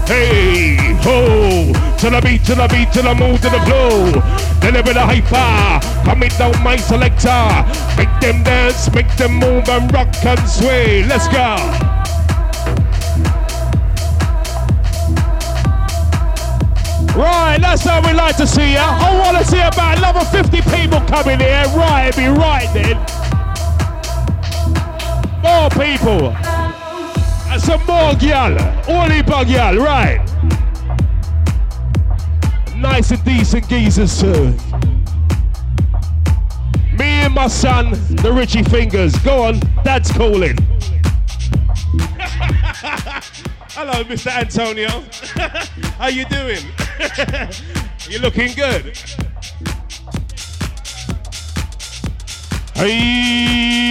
Hey, 0.06 0.78
ho, 1.02 1.74
to 1.98 2.10
the 2.12 2.22
beat, 2.22 2.46
to 2.46 2.54
the 2.54 2.68
beat, 2.68 2.94
to 2.94 3.02
the 3.02 3.16
move, 3.16 3.42
to 3.42 3.50
the 3.50 3.60
flow. 3.66 4.12
Then 4.62 4.76
a 4.76 5.06
hyper 5.08 6.06
coming 6.06 6.30
down 6.38 6.54
my 6.62 6.76
selector. 6.76 7.66
Make 7.98 8.14
them 8.22 8.44
dance, 8.44 8.94
make 8.94 9.10
them 9.18 9.34
move 9.40 9.68
and 9.70 9.92
rock 9.92 10.14
and 10.24 10.48
sway. 10.48 11.04
Let's 11.04 11.28
go. 11.30 11.93
Right, 17.16 17.60
that's 17.62 17.84
how 17.84 18.02
we 18.02 18.12
like 18.12 18.38
to 18.38 18.48
see 18.48 18.74
ya. 18.74 18.86
I 18.88 19.20
want 19.20 19.38
to 19.38 19.46
see 19.46 19.62
about 19.62 20.00
another 20.00 20.26
50 20.26 20.62
people 20.76 21.00
coming 21.02 21.40
here. 21.40 21.64
Right, 21.76 22.12
be 22.16 22.26
right 22.26 22.68
then. 22.74 22.98
More 25.44 25.70
people. 25.70 26.30
And 27.52 27.62
some 27.62 27.82
more 27.86 28.14
gyal. 28.14 28.58
Only 28.90 29.22
bug 29.22 29.46
gyal, 29.46 29.78
right. 29.78 30.22
Nice 32.76 33.12
and 33.12 33.24
decent 33.24 33.70
geezers 33.70 34.20
too. 34.20 34.56
Me 36.98 37.06
and 37.06 37.36
my 37.36 37.48
son, 37.48 37.92
the 38.24 38.34
Richie 38.34 38.64
Fingers. 38.64 39.16
Go 39.18 39.44
on, 39.44 39.60
dad's 39.84 40.12
calling. 40.12 40.58
Hello, 43.76 44.04
Mr. 44.04 44.36
Antonio. 44.36 44.90
How 46.00 46.08
you 46.08 46.26
doing? 46.26 46.64
you 48.10 48.20
looking 48.20 48.54
good. 48.54 48.96
Hey, 52.76 53.82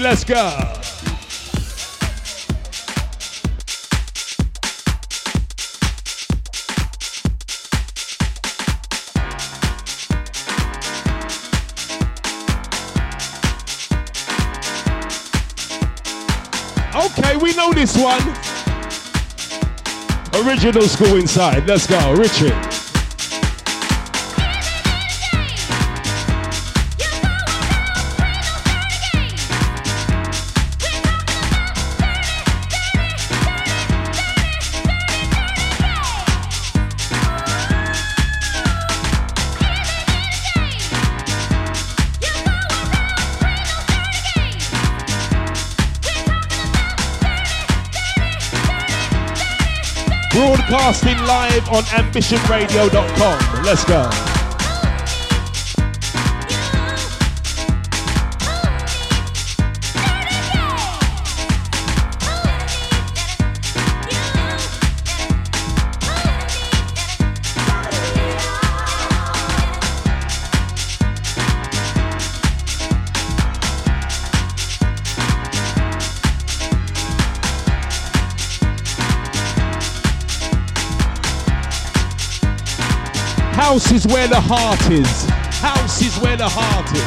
let's 0.00 0.24
go. 0.24 0.78
Okay, 16.94 17.36
we 17.36 17.54
know 17.54 17.72
this 17.72 17.96
one. 17.96 18.51
Original 20.34 20.82
school 20.82 21.16
inside. 21.16 21.68
Let's 21.68 21.86
go, 21.86 22.14
Richard. 22.14 22.81
Live 51.62 51.74
on 51.74 51.82
ambitionradio.com. 51.84 53.64
Let's 53.64 53.84
go. 53.84 54.31
House 83.72 83.90
is 83.90 84.06
where 84.06 84.28
the 84.28 84.38
heart 84.38 84.90
is. 84.90 85.24
House 85.62 86.02
is 86.02 86.18
where 86.18 86.36
the 86.36 86.46
heart 86.46 86.92
is. 86.92 87.00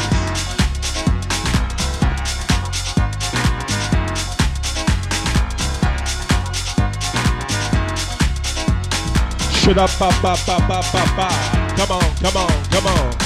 Shut 9.62 9.78
up, 9.78 9.92
ba, 10.00 10.10
ba, 10.24 10.36
ba, 10.48 10.58
ba, 10.68 10.82
ba, 10.92 11.04
ba. 11.16 11.30
Come 11.78 11.92
on, 11.92 12.16
come 12.16 12.36
on, 12.36 12.66
come 12.72 12.88
on. 12.88 13.25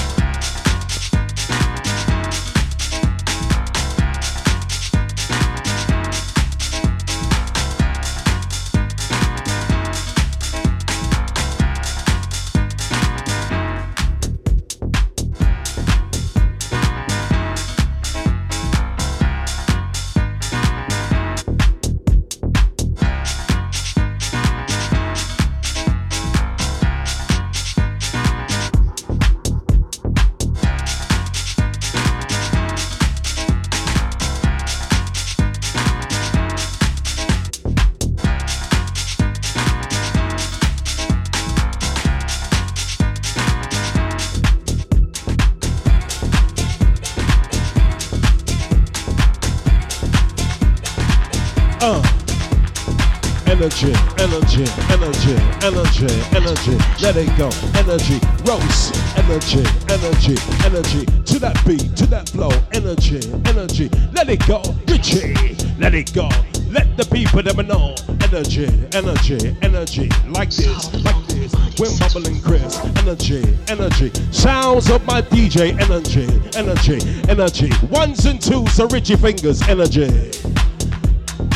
Energy, 53.50 53.92
energy, 54.20 54.64
energy, 54.94 55.34
energy, 55.66 56.08
energy. 56.38 56.78
Let 57.02 57.18
it 57.18 57.36
go. 57.36 57.50
Energy, 57.74 58.22
roast. 58.46 58.94
Energy, 59.18 59.66
energy, 59.90 60.38
energy. 60.64 61.06
To 61.26 61.40
that 61.40 61.60
beat, 61.66 61.96
to 61.98 62.06
that 62.06 62.30
flow. 62.30 62.52
Energy, 62.74 63.20
energy. 63.46 63.90
Let 64.14 64.30
it 64.30 64.46
go. 64.46 64.62
Richie, 64.88 65.34
let 65.80 65.96
it 65.96 66.14
go. 66.14 66.30
Let 66.70 66.96
the 66.96 67.10
people 67.12 67.42
them 67.42 67.66
know. 67.66 67.96
Energy, 68.22 68.68
energy, 68.94 69.58
energy. 69.64 70.10
Like 70.30 70.52
this, 70.52 70.94
like 71.04 71.26
this. 71.26 71.52
When 71.80 71.98
bubbling 71.98 72.40
Chris. 72.42 72.78
Energy, 73.02 73.42
energy. 73.68 74.12
Sounds 74.32 74.92
of 74.92 75.04
my 75.08 75.24
DJ. 75.24 75.74
Energy, 75.82 76.30
energy, 76.56 77.00
energy. 77.28 77.72
Ones 77.88 78.28
and 78.28 78.40
twos, 78.40 78.72
so 78.74 78.86
Richie 78.90 79.16
fingers. 79.16 79.64
Energy. 79.64 80.59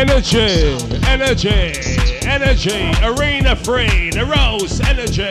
Energy, 0.00 0.78
energy, 1.08 1.82
energy. 2.26 2.90
Arena 3.02 3.54
free, 3.54 4.08
the 4.08 4.24
rose, 4.24 4.80
energy. 4.80 5.28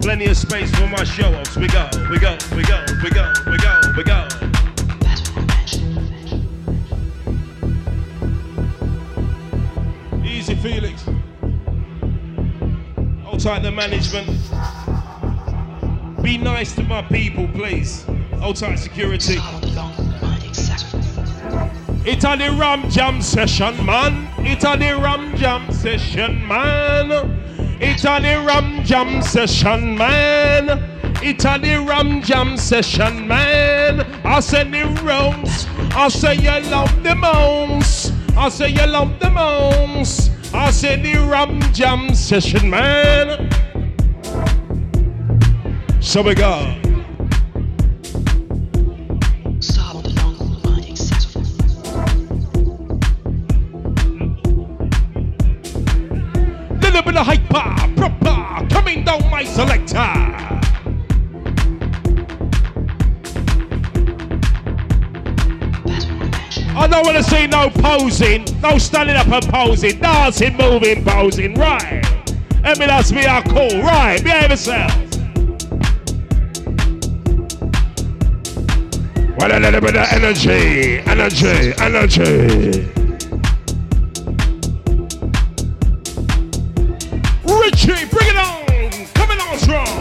Plenty 0.00 0.26
of 0.26 0.36
space 0.36 0.70
for 0.76 0.86
my 0.86 1.02
show 1.02 1.34
offs. 1.34 1.56
We 1.56 1.66
go, 1.66 1.88
we 2.08 2.20
go, 2.20 2.38
we 2.54 2.62
go, 2.62 2.84
we 3.02 3.10
go, 3.10 3.32
we 3.50 3.58
go, 3.58 3.80
we 3.96 4.04
go. 4.04 4.28
Easy, 10.24 10.54
Felix. 10.54 11.02
Hold 13.24 13.40
the 13.64 13.72
management. 13.72 14.28
Be 16.22 16.38
nice 16.38 16.76
to 16.76 16.84
my 16.84 17.02
people, 17.02 17.48
please. 17.48 18.06
Tight 18.40 18.78
security. 18.80 19.36
Sound 19.36 19.64
along 19.64 19.96
the 19.96 20.18
binding 20.20 20.52
saxophone. 20.52 21.70
It's 22.04 22.24
a 22.24 22.36
the 22.36 22.50
Ram 22.58 22.90
Jam 22.90 23.22
session, 23.22 23.86
man. 23.86 24.28
It's 24.38 24.64
a 24.64 24.76
the 24.76 24.98
Ram 25.00 25.36
Jam 25.36 25.70
session, 25.70 26.46
man. 26.48 27.10
It's 27.80 28.04
a 28.04 28.18
the 28.20 28.44
Ram 28.44 28.82
Jam 28.82 29.22
session, 29.22 29.96
man. 29.96 30.68
It's 31.22 31.44
a 31.44 31.58
the 31.58 31.84
Ram 31.86 32.22
Jam 32.22 32.56
session, 32.56 33.28
man. 33.28 34.00
I 34.24 34.40
say 34.40 34.64
the 34.64 34.84
roast. 35.04 35.68
I 35.94 36.08
say 36.08 36.34
you 36.34 36.70
love 36.70 37.02
the 37.04 37.14
most. 37.14 38.12
I 38.36 38.48
say 38.48 38.70
you 38.70 38.86
love 38.86 39.20
the 39.20 39.30
most. 39.30 40.32
I 40.52 40.72
say 40.72 41.00
the 41.00 41.24
Ram 41.24 41.60
Jam 41.72 42.14
session, 42.14 42.68
man. 42.68 43.48
So 46.00 46.22
we 46.22 46.34
go. 46.34 46.79
Don't 66.90 67.06
want 67.06 67.16
to 67.16 67.22
see 67.22 67.46
no 67.46 67.70
posing, 67.70 68.44
no 68.60 68.76
standing 68.76 69.16
up 69.16 69.28
and 69.28 69.44
posing, 69.48 70.00
dancing, 70.00 70.56
moving, 70.56 71.04
posing, 71.04 71.54
right? 71.54 72.02
Let 72.62 72.78
me 72.78 72.86
that's 72.86 73.12
me 73.12 73.24
are 73.24 73.42
cool, 73.44 73.82
right? 73.82 74.22
Behave 74.22 74.50
yourself. 74.50 74.92
Well, 79.38 79.56
a 79.56 79.60
little 79.60 79.80
bit 79.80 79.96
of 79.96 80.06
energy, 80.12 80.98
energy, 81.00 81.72
energy. 81.78 82.88
Richie, 87.44 88.04
bring 88.10 88.28
it 88.28 88.36
on, 88.36 89.06
coming 89.14 89.40
on 89.40 89.58
strong. 89.58 89.99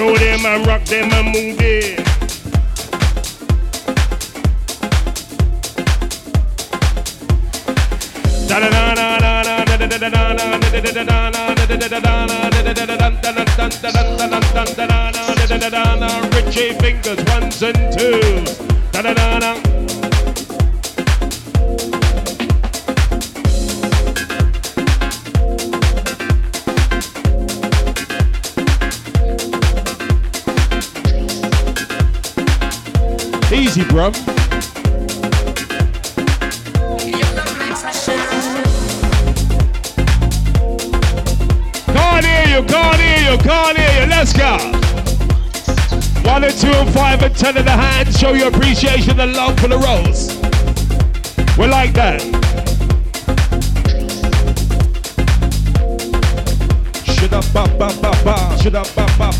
Throw 0.00 0.16
them 0.16 0.46
and 0.46 0.66
rock 0.66 0.82
them 0.86 1.12
and 1.12 1.26
move 1.26 1.60
it. 1.60 1.98
da 8.48 8.60
da 8.60 8.70
da 8.70 8.94
da 8.94 9.18
da 9.18 9.76
da 9.76 9.86
da 9.86 9.98
da 15.58 15.68
da 15.68 15.96
da 15.96 16.20
Richie 16.34 16.72
fingers 16.80 17.22
ones 17.26 17.62
and 17.62 17.76
twos. 17.92 18.56
Da 18.92 19.02
da 19.02 19.12
da 19.12 19.38
da. 19.38 19.69
Easy. 34.00 34.14
Can't 41.92 42.24
hear 42.24 42.46
you, 42.48 42.62
can't 42.64 42.96
hear 42.96 43.30
you, 43.30 43.38
can't 43.38 43.76
hear 43.76 44.00
you. 44.00 44.06
Let's 44.08 44.32
go. 44.32 44.56
One 46.26 46.44
and 46.44 46.54
two 46.56 46.68
and 46.68 46.90
five 46.94 47.22
and 47.22 47.36
ten 47.36 47.58
in 47.58 47.66
the 47.66 47.72
hand. 47.72 48.14
Show 48.16 48.32
your 48.32 48.48
appreciation 48.48 49.20
and 49.20 49.34
love 49.34 49.60
for 49.60 49.68
the 49.68 49.76
roast. 49.76 50.40
We're 51.58 51.68
like 51.68 51.92
that. 51.92 52.22
Shut 57.04 57.32
up, 57.34 57.44
ba 57.52 57.66
ba 57.76 57.92
ba 58.00 58.12
ba. 58.24 58.56
Ba 58.70 58.82
ba 58.96 59.06
ba 59.18 59.30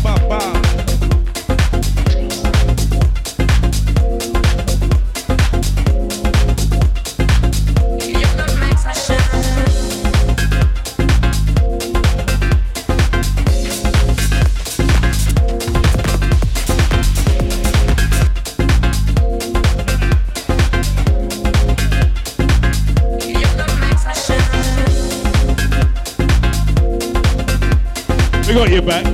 We 28.51 28.57
got 28.57 28.69
you 28.69 28.81
back. 28.81 29.05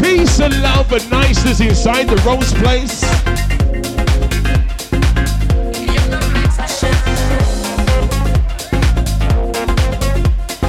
Peace 0.00 0.40
and 0.40 0.62
love 0.62 0.90
and 0.90 1.10
niceness 1.10 1.60
inside 1.60 2.04
the 2.04 2.16
Roast 2.24 2.54
place. 2.56 3.02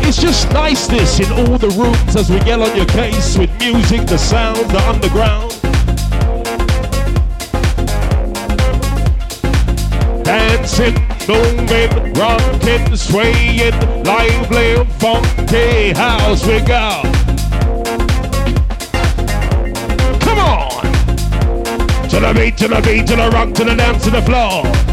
It's 0.06 0.22
just 0.22 0.52
niceness 0.52 1.22
in 1.22 1.32
all 1.32 1.58
the 1.60 1.70
rooms 1.70 2.16
as 2.18 2.30
we 2.30 2.40
get 2.40 2.60
on 2.60 2.76
your 2.76 2.86
case 2.86 3.38
with 3.38 3.58
music, 3.58 4.06
the 4.08 4.18
sound, 4.18 4.70
the 4.70 4.82
underground. 4.90 5.54
Dancing, 10.26 11.15
moving, 11.28 12.14
rocking, 12.14 12.96
swaying, 12.96 14.04
lively, 14.04 14.86
funky, 15.00 15.94
house 15.94 16.46
we 16.46 16.60
go. 16.60 17.02
Come 20.20 20.40
on! 20.40 20.84
To 22.10 22.20
the 22.20 22.34
beat, 22.36 22.58
to 22.58 22.68
the 22.68 22.82
beat, 22.82 23.08
to 23.08 23.16
the 23.16 23.30
rock, 23.32 23.54
to 23.54 23.64
the 23.64 23.76
dance, 23.76 24.04
to 24.04 24.12
the 24.12 24.22
floor. 24.22 24.85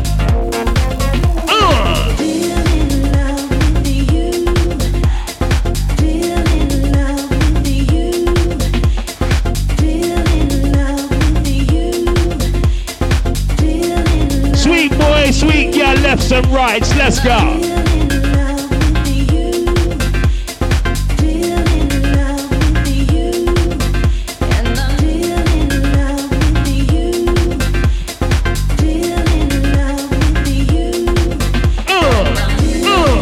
And 16.33 16.47
rights, 16.47 16.95
let's 16.97 17.21
go. 17.21 17.31
Uh, 31.89 32.25
uh. 32.87 33.19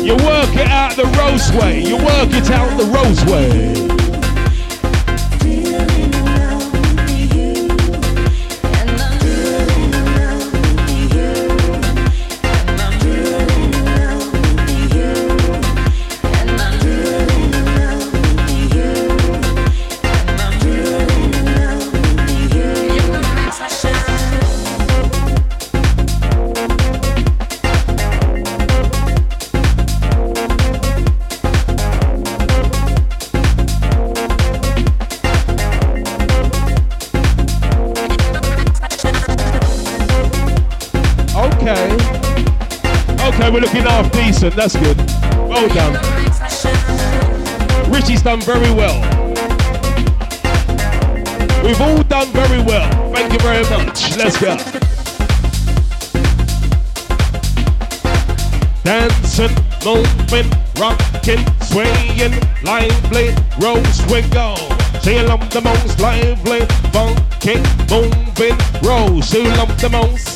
You 0.00 0.14
work 0.16 0.54
it 0.54 0.68
out 0.68 0.94
the 0.96 1.06
roast 1.18 1.54
way. 1.54 1.82
You 1.82 1.96
work 1.96 2.32
it 2.32 2.50
out 2.50 2.78
the 2.78 2.86
roast 2.86 3.93
decent. 44.50 44.56
That's 44.56 44.76
good. 44.76 44.96
Well 45.48 45.68
done. 45.68 45.94
Richie's 47.90 48.22
done 48.22 48.40
very 48.40 48.72
well. 48.74 49.00
We've 51.64 51.80
all 51.80 52.02
done 52.02 52.28
very 52.32 52.62
well. 52.62 52.90
Thank 53.12 53.32
you 53.32 53.38
very 53.38 53.62
much. 53.70 54.16
Let's 54.16 54.40
go. 54.40 54.56
Dancing, 58.84 59.54
moving, 59.84 60.50
rocking, 60.78 61.44
swaying, 61.62 62.34
lively, 62.62 63.34
rose 63.58 64.02
we 64.06 64.22
go. 64.28 64.54
Love 65.06 65.50
the 65.50 65.60
most 65.62 66.00
lively, 66.00 66.60
funky, 66.92 67.56
moving, 67.90 68.56
rose. 68.82 69.28
She 69.28 69.42
love 69.42 69.80
the 69.80 69.88
most. 69.90 70.33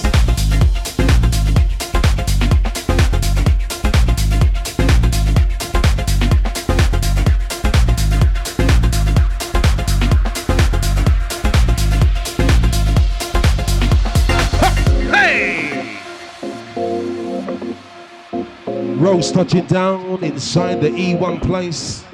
Roast 19.11 19.33
touching 19.33 19.65
down 19.65 20.23
inside 20.23 20.83
the 20.83 20.91
E1 20.91 21.41
place. 21.41 22.05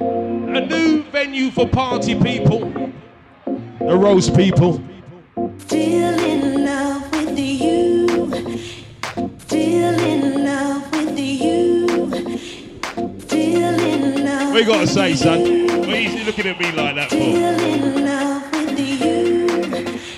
A 0.00 0.60
new 0.66 1.02
venue 1.12 1.50
for 1.50 1.68
party 1.68 2.14
people. 2.14 2.72
The 3.80 3.94
Roast 3.94 4.34
people. 4.34 4.82
Still 5.58 6.18
in 6.24 6.64
love 6.64 7.12
with 7.12 7.38
you. 7.38 8.08
Still 9.40 10.00
in 10.00 10.42
love 10.42 10.90
with 10.90 11.18
you. 11.18 12.08
Still 13.18 13.78
in 13.78 14.24
love. 14.24 14.52
What 14.52 14.58
you 14.58 14.66
gotta 14.66 14.86
say, 14.86 15.14
son? 15.14 15.66
What 15.66 15.88
are 15.90 16.00
you 16.00 16.24
looking 16.24 16.46
at 16.46 16.58
me 16.58 16.72
like 16.72 16.94
that 16.94 17.10
for? 17.10 17.16
Still 17.16 17.60
in 17.60 18.06
love 18.06 18.50
with 18.52 18.80
you. 18.80 19.48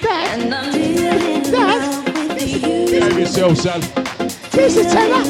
And 0.08 0.54
I'm 0.54 0.70
still 0.70 1.22
in 1.26 1.50
love 1.50 2.04
with 2.06 2.40
you. 2.40 3.00
Behave 3.00 3.18
yourself, 3.18 3.58
son. 3.58 4.13
A 4.56 4.84
teller. 4.84 5.24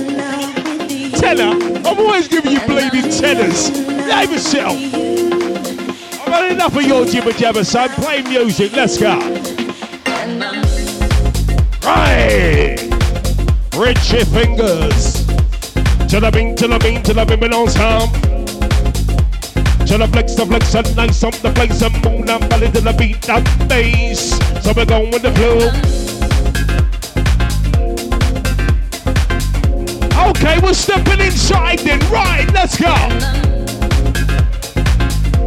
Tenor? 1.19 1.57
I'm 1.89 1.99
always 1.99 2.29
giving 2.29 2.53
you 2.53 2.61
bleeding 2.67 3.11
tenors. 3.11 3.71
Behave 3.71 4.31
yourself. 4.31 4.75
I've 4.75 6.33
had 6.33 6.53
enough 6.53 6.77
of 6.77 6.83
your 6.83 7.07
jibber 7.07 7.33
jabber, 7.33 7.65
son. 7.65 7.89
Play 7.91 8.21
music. 8.23 8.73
Let's 8.73 8.99
go. 8.99 9.19
Right. 11.83 12.77
Richie 13.75 14.25
fingers. 14.27 15.25
To 16.09 16.21
the 16.21 16.31
bing, 16.31 16.55
to 16.57 16.69
the 16.69 16.79
bing, 16.79 17.03
to 17.05 17.15
the 17.15 17.25
bing, 17.25 17.41
bing 17.41 17.55
on 17.55 17.69
sound. 17.71 18.13
To 19.89 19.99
the 19.99 20.07
flex, 20.07 20.35
the 20.35 20.45
flex, 20.45 20.75
and 20.75 20.97
nice 20.97 21.25
on 21.25 21.33
the 21.33 21.51
place, 21.55 21.81
and 21.81 22.05
moon 22.05 22.29
and 22.29 22.51
belly 22.51 22.71
to 22.73 22.81
the 22.83 22.93
beat 22.93 23.27
and 23.31 23.69
bass. 23.71 24.39
So 24.63 24.75
we're 24.77 24.85
going 24.85 25.11
with 25.11 25.23
the 25.23 25.33
flow. 25.33 25.94
Okay, 30.45 30.61
we're 30.61 30.75
stepping 30.75 31.21
inside 31.23 31.79
then. 31.79 31.99
Right, 32.11 32.45
let's 32.53 32.77
go. 32.79 32.93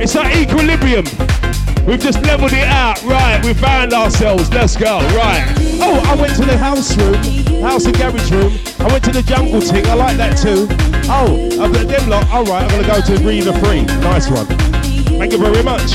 It's 0.02 0.14
that 0.14 0.36
equilibrium. 0.36 1.06
We've 1.86 2.00
just 2.00 2.20
leveled 2.24 2.54
it 2.54 2.68
out. 2.68 3.04
Right, 3.04 3.40
we 3.46 3.54
found 3.54 3.94
ourselves. 3.94 4.50
Let's 4.50 4.76
go. 4.76 4.98
Right. 5.14 5.46
Oh, 5.80 6.02
I 6.04 6.16
went 6.20 6.36
to 6.38 6.46
the 6.46 6.58
house 6.58 6.98
room, 6.98 7.14
house 7.62 7.86
and 7.86 7.96
garage 7.96 8.32
room. 8.32 8.58
I 8.80 8.92
went 8.92 9.04
to 9.04 9.12
the 9.12 9.22
jungle 9.22 9.62
thing. 9.62 9.86
I 9.86 9.94
like 9.94 10.18
that 10.18 10.36
too. 10.36 10.66
Oh, 11.06 11.48
I've 11.62 11.72
got 11.72 11.88
them 11.88 12.10
lot. 12.10 12.28
All 12.32 12.46
right, 12.46 12.64
I'm 12.64 12.70
gonna 12.70 12.88
go 12.88 13.00
to 13.00 13.24
Riva 13.24 13.54
Free. 13.60 13.84
Nice 14.02 14.32
one. 14.32 14.48
Thank 14.48 15.32
you 15.32 15.38
very 15.38 15.62
much. 15.62 15.94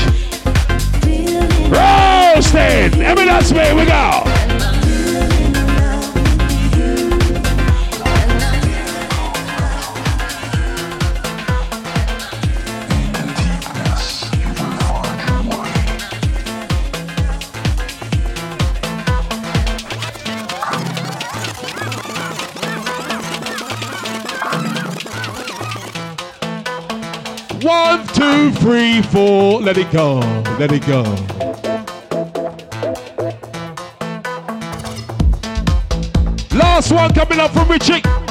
Roasting. 1.67 3.03
Evidence 3.03 3.51
me. 3.51 3.73
We 3.73 3.85
go. 3.85 4.42
Three, 28.63 29.01
four. 29.01 29.59
Let 29.59 29.77
it 29.77 29.91
go. 29.91 30.19
Let 30.57 30.71
it 30.71 30.87
go. 30.87 31.03
Last 36.57 36.91
one 36.93 37.13
coming 37.13 37.39
up 37.39 37.51
from 37.51 37.67
Richie. 37.67 38.22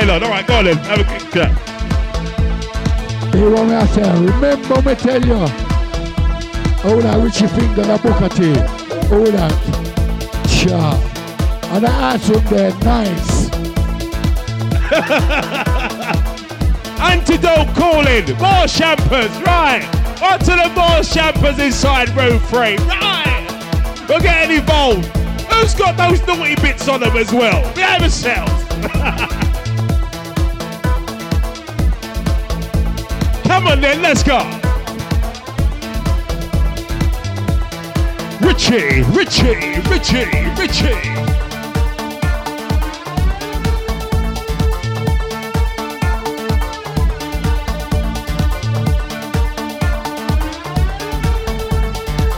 Going 0.00 0.10
on? 0.10 0.24
All 0.24 0.30
right, 0.30 0.46
go 0.46 0.56
on 0.56 0.64
then. 0.64 0.76
Have 0.78 1.00
a 1.00 1.04
quick 1.04 1.30
chat. 1.32 1.50
Hear 3.34 3.50
what 3.50 3.66
me 3.66 3.74
I 3.74 3.86
say? 3.86 4.02
Remember 4.24 4.82
me 4.82 4.94
tell 4.94 5.24
you. 5.24 5.48
Hold 6.82 7.04
on, 7.04 7.22
Richie 7.24 7.46
Finger 7.48 7.82
and 7.82 8.02
Booker 8.02 8.28
T. 8.28 8.54
Hold 9.08 9.34
on. 9.34 9.50
Cha. 10.48 11.00
And 11.72 11.86
I 11.86 12.12
answer 12.12 12.38
them 12.38 12.78
nice. 12.80 13.50
Antidote 17.00 17.74
calling. 17.74 18.26
More 18.38 18.66
champers, 18.66 19.32
right. 19.42 19.84
On 20.22 20.38
to 20.38 20.44
the 20.44 20.68
more 20.74 21.02
champers 21.02 21.58
inside 21.58 22.08
room 22.10 22.38
three. 22.40 22.76
Right. 22.86 23.46
We're 24.08 24.20
getting 24.20 24.58
involved. 24.58 25.06
Who's 25.46 25.74
got 25.74 25.96
those 25.96 26.20
naughty 26.26 26.54
bits 26.56 26.88
on 26.88 27.00
them 27.00 27.16
as 27.16 27.32
well? 27.32 27.62
Behave 27.74 28.00
yourselves. 28.00 28.52
then, 33.84 34.00
let's 34.00 34.22
go. 34.22 34.38
Richie, 38.40 39.02
Richie, 39.12 39.80
Richie, 39.90 40.24
Richie. 40.56 41.14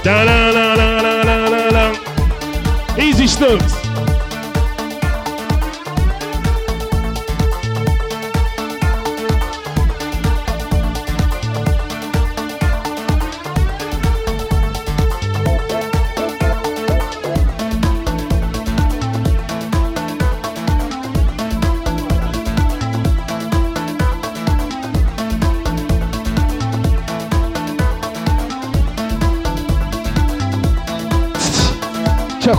Da 0.03 0.25
da 0.25 0.53
da 0.53 0.77
da 0.77 1.01
da 1.03 1.49
da 1.49 1.71
da. 1.71 1.85
Easy 2.99 3.27
Snooks. 3.29 3.86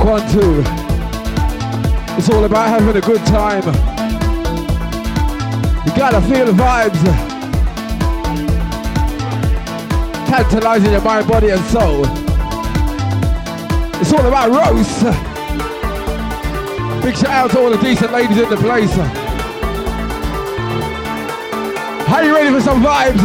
One, 0.08 0.22
two. 0.32 0.64
It's 2.18 2.30
all 2.30 2.46
about 2.46 2.70
having 2.70 2.96
a 2.96 3.02
good 3.02 3.20
time. 3.26 3.66
You 5.86 5.92
gotta 5.98 6.22
feel 6.22 6.46
the 6.46 6.54
vibes. 6.54 7.02
Tantalizing 10.28 10.92
your 10.92 11.02
mind, 11.02 11.28
body, 11.28 11.50
and 11.50 11.62
soul. 11.66 12.06
It's 14.00 14.14
all 14.14 14.26
about 14.26 14.50
roast. 14.50 15.04
Big 17.04 17.18
shout 17.18 17.28
out 17.28 17.52
to 17.52 17.60
all 17.60 17.70
the 17.70 17.78
decent 17.78 18.14
ladies 18.14 18.38
in 18.38 18.50
the 18.50 18.58
place. 18.58 18.98
Are 22.08 22.24
you 22.24 22.34
ready 22.34 22.50
for 22.56 22.62
some 22.62 22.82
vibes? 22.82 23.24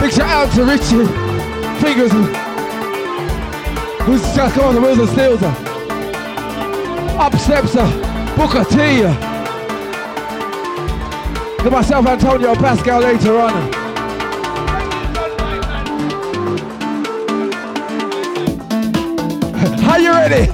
Big 0.00 0.12
shout 0.12 0.48
out 0.48 0.52
to 0.54 0.64
Richie 0.64 1.06
Fingers 1.80 2.35
who's 4.06 4.22
just 4.36 4.54
come 4.54 4.66
on 4.66 4.74
the 4.76 4.80
wheels 4.80 5.00
and 5.00 5.08
steals 5.08 5.40
her. 5.40 5.48
Up 7.18 7.34
steps 7.34 7.74
uh, 7.74 7.90
Booker 8.36 8.62
T. 8.64 9.02
To 11.64 11.70
myself, 11.70 12.06
Antonio 12.06 12.54
Pascal 12.54 13.00
later 13.00 13.40
on. 13.40 13.50
Are 19.90 19.98
you 19.98 20.12
ready? 20.12 20.52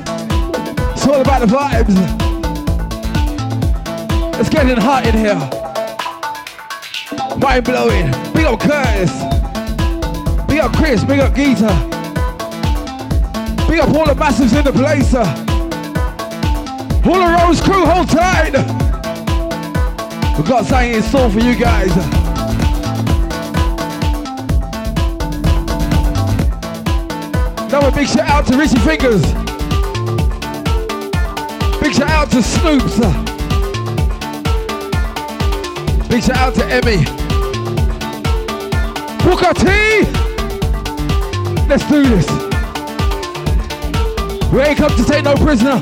It's 0.92 1.06
all 1.06 1.20
about 1.20 1.40
the 1.40 1.46
vibes. 1.46 1.94
It's 4.40 4.48
getting 4.48 4.78
hot 4.78 5.06
in 5.06 5.14
here. 5.14 5.36
Mind 7.36 7.64
blowing. 7.66 8.10
Big 8.32 8.46
up 8.46 8.60
Curtis. 8.60 9.12
Big 10.46 10.60
up 10.60 10.72
Chris. 10.74 11.04
Big 11.04 11.20
up 11.20 11.34
Geeta. 11.34 11.91
Big 13.72 13.80
up 13.80 13.94
all 13.96 14.04
the 14.04 14.12
massives 14.12 14.54
in 14.54 14.64
the 14.66 14.70
place. 14.70 15.14
uh. 15.14 15.24
All 17.06 17.18
the 17.18 17.46
Roast 17.46 17.64
crew, 17.64 17.86
hold 17.86 18.06
tight. 18.06 18.52
We've 20.36 20.46
got 20.46 20.66
something 20.66 20.92
in 20.92 21.02
store 21.02 21.30
for 21.30 21.38
you 21.38 21.56
guys. 21.56 21.88
Now 27.72 27.88
a 27.88 27.92
big 27.92 28.08
shout 28.08 28.28
out 28.28 28.46
to 28.48 28.58
Richie 28.58 28.78
Fingers. 28.80 29.22
Big 31.80 31.94
shout 31.94 32.10
out 32.10 32.30
to 32.32 32.42
Snoops. 32.42 32.98
Big 36.10 36.22
shout 36.22 36.36
out 36.36 36.54
to 36.56 36.64
Emme. 36.66 37.04
Booker 39.24 39.54
T. 39.54 39.64
Let's 41.66 41.88
do 41.88 42.02
this. 42.02 42.51
We 44.52 44.60
ain't 44.60 44.76
come 44.76 44.94
to 44.94 45.04
take 45.04 45.24
no 45.24 45.34
prisoner. 45.34 45.80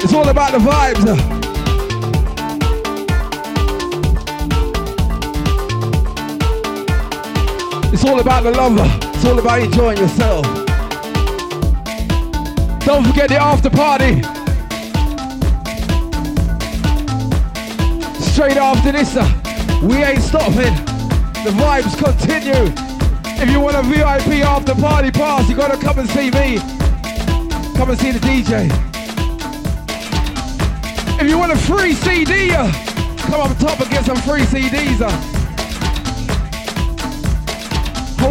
It's 0.00 0.14
all 0.14 0.28
about 0.28 0.52
the 0.52 0.58
vibes. 0.58 1.02
It's 7.92 8.04
all 8.04 8.20
about 8.20 8.44
the 8.44 8.52
love. 8.52 8.78
It's 9.16 9.24
all 9.24 9.36
about 9.36 9.62
enjoying 9.62 9.98
yourself. 9.98 10.46
Don't 12.86 13.04
forget 13.04 13.28
the 13.28 13.38
after 13.40 13.68
party. 13.68 14.22
Straight 18.30 18.58
after 18.58 18.92
this, 18.92 19.16
uh, 19.16 19.26
we 19.82 19.96
ain't 19.96 20.22
stopping. 20.22 20.74
The 21.42 21.50
vibes 21.50 21.98
continue. 21.98 22.72
If 23.42 23.50
you 23.50 23.58
want 23.58 23.74
a 23.74 23.82
VIP 23.82 24.44
after 24.44 24.76
party 24.76 25.10
pass, 25.10 25.48
you 25.48 25.56
gotta 25.56 25.76
come 25.76 25.98
and 25.98 26.08
see 26.10 26.30
me. 26.30 26.79
Come 27.80 27.88
and 27.88 27.98
see 27.98 28.10
the 28.10 28.18
DJ. 28.18 28.68
If 31.18 31.26
you 31.26 31.38
want 31.38 31.50
a 31.50 31.56
free 31.56 31.94
CD, 31.94 32.50
uh, 32.50 32.70
come 33.20 33.40
up 33.40 33.56
top 33.56 33.80
and 33.80 33.90
get 33.90 34.04
some 34.04 34.18
free 34.18 34.42
CDs. 34.42 35.00
Uh. 35.00 35.08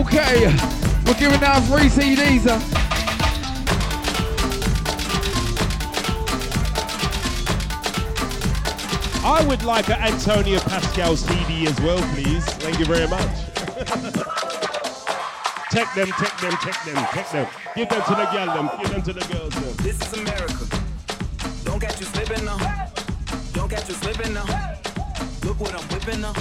Okay, 0.02 0.56
we're 1.04 1.18
giving 1.18 1.44
out 1.44 1.64
free 1.64 1.90
CDs. 1.90 2.46
Uh. 2.46 2.60
I 9.26 9.44
would 9.48 9.64
like 9.64 9.90
an 9.90 10.00
Antonio 10.00 10.60
Pascal 10.60 11.18
CD 11.18 11.66
as 11.66 11.82
well, 11.82 11.98
please. 12.14 12.46
Thank 12.46 12.78
you 12.78 12.86
very 12.86 13.08
much. 13.08 14.26
Take 15.72 15.94
them, 15.94 16.08
take 16.18 16.38
them, 16.38 16.58
take 16.64 16.84
them, 16.84 17.08
take 17.14 17.30
them. 17.30 17.48
Give 17.76 17.90
them 17.90 18.02
to 18.02 18.16
the 18.16 18.26
girl, 18.32 18.46
them. 18.48 18.70
Give 18.82 18.90
them 18.90 19.02
to 19.04 19.14
the 19.14 19.34
girls, 19.34 19.54
them. 19.54 19.76
This 19.78 20.02
is 20.02 20.14
America. 20.14 20.66
Don't 21.64 21.80
catch 21.80 22.00
you 22.00 22.08
slipping 22.08 22.44
now. 22.44 22.58
Don't 23.54 23.70
catch 23.70 23.88
you 23.88 23.94
slipping 23.94 24.34
now. 24.34 24.46
Look 25.44 25.60
what 25.60 25.76
I'm 25.76 25.88
whipping 25.90 26.22
now. 26.22 26.34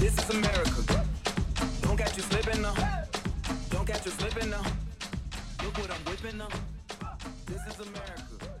This 0.00 0.18
is 0.18 0.30
America. 0.30 1.06
Don't 1.82 1.96
catch 1.96 2.16
you 2.16 2.24
slipping 2.24 2.60
now. 2.60 2.74
Don't 3.70 3.86
catch 3.86 4.04
you 4.04 4.10
slipping 4.10 4.50
now. 4.50 4.64
Look 5.62 5.78
what 5.78 5.90
I'm 5.92 6.04
whipping 6.04 6.38
now. 6.38 6.48
This 7.46 7.62
is 7.68 7.86
America. 7.86 8.53